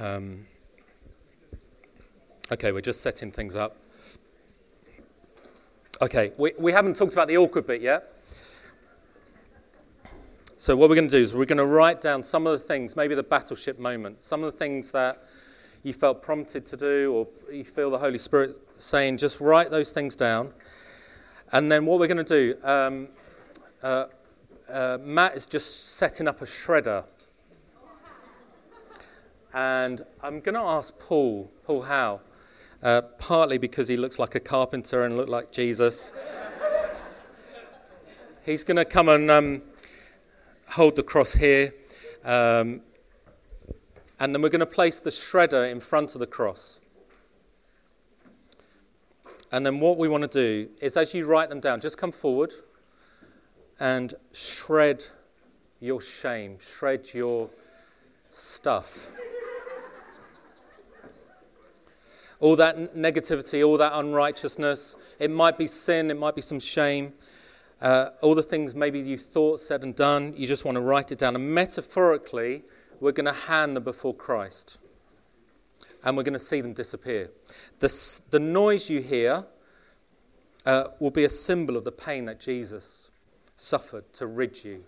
Um, 0.08 0.46
okay, 2.50 2.72
we're 2.72 2.80
just 2.80 3.02
setting 3.02 3.30
things 3.30 3.56
up. 3.56 3.76
Okay, 6.00 6.32
we, 6.38 6.52
we 6.58 6.72
haven't 6.72 6.96
talked 6.96 7.12
about 7.12 7.28
the 7.28 7.36
awkward 7.36 7.66
bit 7.66 7.82
yet. 7.82 8.14
So, 10.56 10.74
what 10.76 10.88
we're 10.88 10.94
going 10.94 11.08
to 11.08 11.16
do 11.16 11.22
is 11.22 11.34
we're 11.34 11.44
going 11.44 11.58
to 11.58 11.66
write 11.66 12.00
down 12.00 12.22
some 12.22 12.46
of 12.46 12.58
the 12.58 12.64
things, 12.64 12.96
maybe 12.96 13.14
the 13.14 13.22
battleship 13.22 13.78
moment, 13.78 14.22
some 14.22 14.42
of 14.42 14.50
the 14.50 14.58
things 14.58 14.90
that 14.92 15.22
you 15.82 15.92
felt 15.92 16.22
prompted 16.22 16.64
to 16.66 16.76
do 16.78 17.12
or 17.12 17.54
you 17.54 17.64
feel 17.64 17.90
the 17.90 17.98
Holy 17.98 18.18
Spirit 18.18 18.52
saying, 18.78 19.18
just 19.18 19.40
write 19.40 19.70
those 19.70 19.92
things 19.92 20.16
down. 20.16 20.54
And 21.52 21.70
then 21.70 21.84
what 21.84 22.00
we're 22.00 22.06
going 22.06 22.24
to 22.24 22.52
do, 22.52 22.54
um, 22.62 23.08
uh, 23.82 24.06
uh, 24.70 24.98
Matt 25.02 25.36
is 25.36 25.46
just 25.46 25.96
setting 25.96 26.26
up 26.26 26.40
a 26.40 26.46
shredder 26.46 27.04
and 29.58 30.02
I'm 30.22 30.38
going 30.38 30.54
to 30.54 30.60
ask 30.60 30.96
Paul, 31.00 31.50
Paul 31.64 31.82
Howe, 31.82 32.20
uh, 32.80 33.02
partly 33.18 33.58
because 33.58 33.88
he 33.88 33.96
looks 33.96 34.20
like 34.20 34.36
a 34.36 34.40
carpenter 34.40 35.02
and 35.02 35.16
look 35.16 35.28
like 35.28 35.50
Jesus. 35.50 36.12
He's 38.46 38.62
going 38.62 38.76
to 38.76 38.84
come 38.84 39.08
and 39.08 39.28
um, 39.28 39.62
hold 40.68 40.94
the 40.94 41.02
cross 41.02 41.32
here. 41.32 41.74
Um, 42.24 42.82
and 44.20 44.32
then 44.32 44.42
we're 44.42 44.48
going 44.48 44.60
to 44.60 44.66
place 44.66 45.00
the 45.00 45.10
shredder 45.10 45.68
in 45.68 45.80
front 45.80 46.14
of 46.14 46.20
the 46.20 46.26
cross. 46.28 46.78
And 49.50 49.66
then 49.66 49.80
what 49.80 49.98
we 49.98 50.06
want 50.06 50.22
to 50.22 50.28
do 50.28 50.70
is, 50.80 50.96
as 50.96 51.14
you 51.14 51.26
write 51.26 51.48
them 51.48 51.58
down, 51.58 51.80
just 51.80 51.98
come 51.98 52.12
forward 52.12 52.52
and 53.80 54.14
shred 54.32 55.04
your 55.80 56.00
shame, 56.00 56.58
shred 56.60 57.12
your 57.12 57.50
stuff. 58.30 59.08
All 62.40 62.56
that 62.56 62.94
negativity, 62.94 63.66
all 63.66 63.76
that 63.78 63.92
unrighteousness. 63.94 64.96
It 65.18 65.30
might 65.30 65.58
be 65.58 65.66
sin, 65.66 66.10
it 66.10 66.18
might 66.18 66.34
be 66.34 66.42
some 66.42 66.60
shame. 66.60 67.12
Uh, 67.80 68.10
all 68.22 68.34
the 68.34 68.42
things 68.42 68.74
maybe 68.74 68.98
you 68.98 69.16
thought, 69.16 69.60
said, 69.60 69.82
and 69.82 69.94
done, 69.94 70.34
you 70.36 70.46
just 70.46 70.64
want 70.64 70.76
to 70.76 70.80
write 70.80 71.12
it 71.12 71.18
down. 71.18 71.36
And 71.36 71.54
metaphorically, 71.54 72.64
we're 73.00 73.12
going 73.12 73.26
to 73.26 73.32
hand 73.32 73.76
them 73.76 73.84
before 73.84 74.14
Christ. 74.14 74.78
And 76.04 76.16
we're 76.16 76.22
going 76.22 76.32
to 76.34 76.38
see 76.38 76.60
them 76.60 76.72
disappear. 76.72 77.30
The, 77.80 78.20
the 78.30 78.38
noise 78.38 78.88
you 78.90 79.00
hear 79.00 79.44
uh, 80.66 80.88
will 80.98 81.10
be 81.10 81.24
a 81.24 81.28
symbol 81.28 81.76
of 81.76 81.84
the 81.84 81.92
pain 81.92 82.24
that 82.26 82.40
Jesus 82.40 83.10
suffered 83.56 84.12
to 84.14 84.26
rid 84.26 84.64
you 84.64 84.84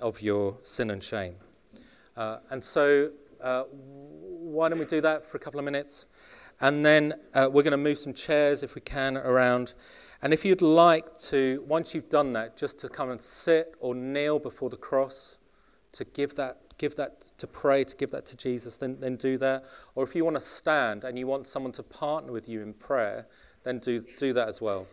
of 0.00 0.20
your 0.20 0.56
sin 0.62 0.90
and 0.90 1.02
shame. 1.02 1.34
Uh, 2.16 2.38
and 2.50 2.62
so, 2.62 3.10
uh, 3.42 3.64
why 3.64 4.68
don't 4.68 4.78
we 4.78 4.84
do 4.84 5.00
that 5.00 5.24
for 5.24 5.36
a 5.36 5.40
couple 5.40 5.58
of 5.58 5.64
minutes? 5.64 6.06
And 6.60 6.84
then 6.84 7.14
uh, 7.34 7.48
we're 7.52 7.62
going 7.62 7.72
to 7.72 7.76
move 7.76 7.98
some 7.98 8.14
chairs, 8.14 8.62
if 8.62 8.74
we 8.74 8.80
can, 8.80 9.16
around. 9.16 9.74
And 10.22 10.32
if 10.32 10.44
you'd 10.44 10.62
like 10.62 11.14
to, 11.20 11.62
once 11.68 11.94
you've 11.94 12.08
done 12.08 12.32
that, 12.32 12.56
just 12.56 12.78
to 12.80 12.88
come 12.88 13.10
and 13.10 13.20
sit 13.20 13.74
or 13.80 13.94
kneel 13.94 14.38
before 14.38 14.70
the 14.70 14.76
cross, 14.76 15.38
to 15.92 16.04
give 16.04 16.34
that, 16.36 16.60
give 16.78 16.96
that, 16.96 17.30
to 17.38 17.46
pray, 17.46 17.84
to 17.84 17.96
give 17.96 18.10
that 18.10 18.24
to 18.26 18.36
Jesus, 18.36 18.78
then, 18.78 18.98
then 19.00 19.16
do 19.16 19.36
that. 19.38 19.64
Or 19.94 20.04
if 20.04 20.14
you 20.14 20.24
want 20.24 20.36
to 20.36 20.40
stand 20.40 21.04
and 21.04 21.18
you 21.18 21.26
want 21.26 21.46
someone 21.46 21.72
to 21.72 21.82
partner 21.82 22.32
with 22.32 22.48
you 22.48 22.62
in 22.62 22.72
prayer, 22.72 23.26
then 23.62 23.78
do, 23.78 24.04
do 24.16 24.32
that 24.32 24.48
as 24.48 24.62
well. 24.62 24.86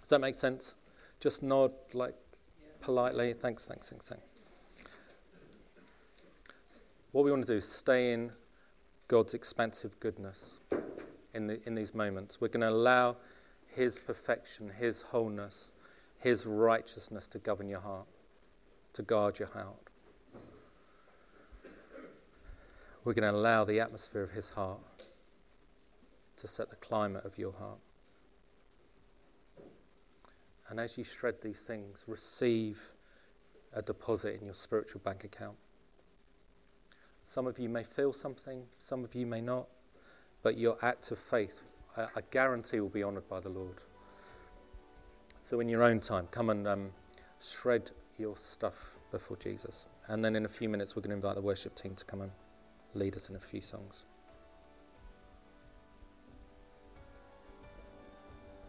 Does 0.00 0.08
that 0.08 0.20
make 0.20 0.34
sense? 0.34 0.74
Just 1.20 1.42
nod 1.42 1.72
like 1.92 2.14
politely. 2.80 3.32
Thanks, 3.32 3.66
thanks, 3.66 3.90
thanks, 3.90 4.08
thanks. 4.08 4.24
What 7.12 7.24
we 7.24 7.30
want 7.30 7.46
to 7.46 7.52
do 7.52 7.56
is 7.58 7.68
stay 7.68 8.12
in 8.12 8.30
God's 9.10 9.34
expansive 9.34 9.98
goodness 9.98 10.60
in, 11.34 11.48
the, 11.48 11.60
in 11.66 11.74
these 11.74 11.96
moments. 11.96 12.40
We're 12.40 12.46
going 12.46 12.60
to 12.60 12.68
allow 12.68 13.16
His 13.66 13.98
perfection, 13.98 14.70
His 14.70 15.02
wholeness, 15.02 15.72
His 16.20 16.46
righteousness 16.46 17.26
to 17.26 17.40
govern 17.40 17.68
your 17.68 17.80
heart, 17.80 18.06
to 18.92 19.02
guard 19.02 19.40
your 19.40 19.48
heart. 19.48 19.74
We're 23.02 23.14
going 23.14 23.28
to 23.28 23.36
allow 23.36 23.64
the 23.64 23.80
atmosphere 23.80 24.22
of 24.22 24.30
His 24.30 24.48
heart 24.48 24.78
to 26.36 26.46
set 26.46 26.70
the 26.70 26.76
climate 26.76 27.24
of 27.24 27.36
your 27.36 27.52
heart. 27.52 27.80
And 30.68 30.78
as 30.78 30.96
you 30.96 31.02
shred 31.02 31.34
these 31.42 31.62
things, 31.62 32.04
receive 32.06 32.80
a 33.72 33.82
deposit 33.82 34.38
in 34.38 34.44
your 34.44 34.54
spiritual 34.54 35.00
bank 35.04 35.24
account. 35.24 35.56
Some 37.30 37.46
of 37.46 37.60
you 37.60 37.68
may 37.68 37.84
feel 37.84 38.12
something, 38.12 38.66
some 38.80 39.04
of 39.04 39.14
you 39.14 39.24
may 39.24 39.40
not, 39.40 39.68
but 40.42 40.58
your 40.58 40.76
act 40.82 41.12
of 41.12 41.18
faith, 41.20 41.62
I, 41.96 42.02
I 42.02 42.22
guarantee, 42.32 42.80
will 42.80 42.88
be 42.88 43.04
honoured 43.04 43.28
by 43.28 43.38
the 43.38 43.50
Lord. 43.50 43.76
So, 45.40 45.60
in 45.60 45.68
your 45.68 45.84
own 45.84 46.00
time, 46.00 46.26
come 46.32 46.50
and 46.50 46.66
um, 46.66 46.90
shred 47.40 47.92
your 48.18 48.34
stuff 48.34 48.96
before 49.12 49.36
Jesus. 49.36 49.86
And 50.08 50.24
then 50.24 50.34
in 50.34 50.44
a 50.44 50.48
few 50.48 50.68
minutes, 50.68 50.96
we're 50.96 51.02
going 51.02 51.10
to 51.10 51.14
invite 51.14 51.36
the 51.36 51.40
worship 51.40 51.76
team 51.76 51.94
to 51.94 52.04
come 52.04 52.22
and 52.22 52.32
lead 52.94 53.14
us 53.14 53.30
in 53.30 53.36
a 53.36 53.38
few 53.38 53.60
songs. 53.60 54.06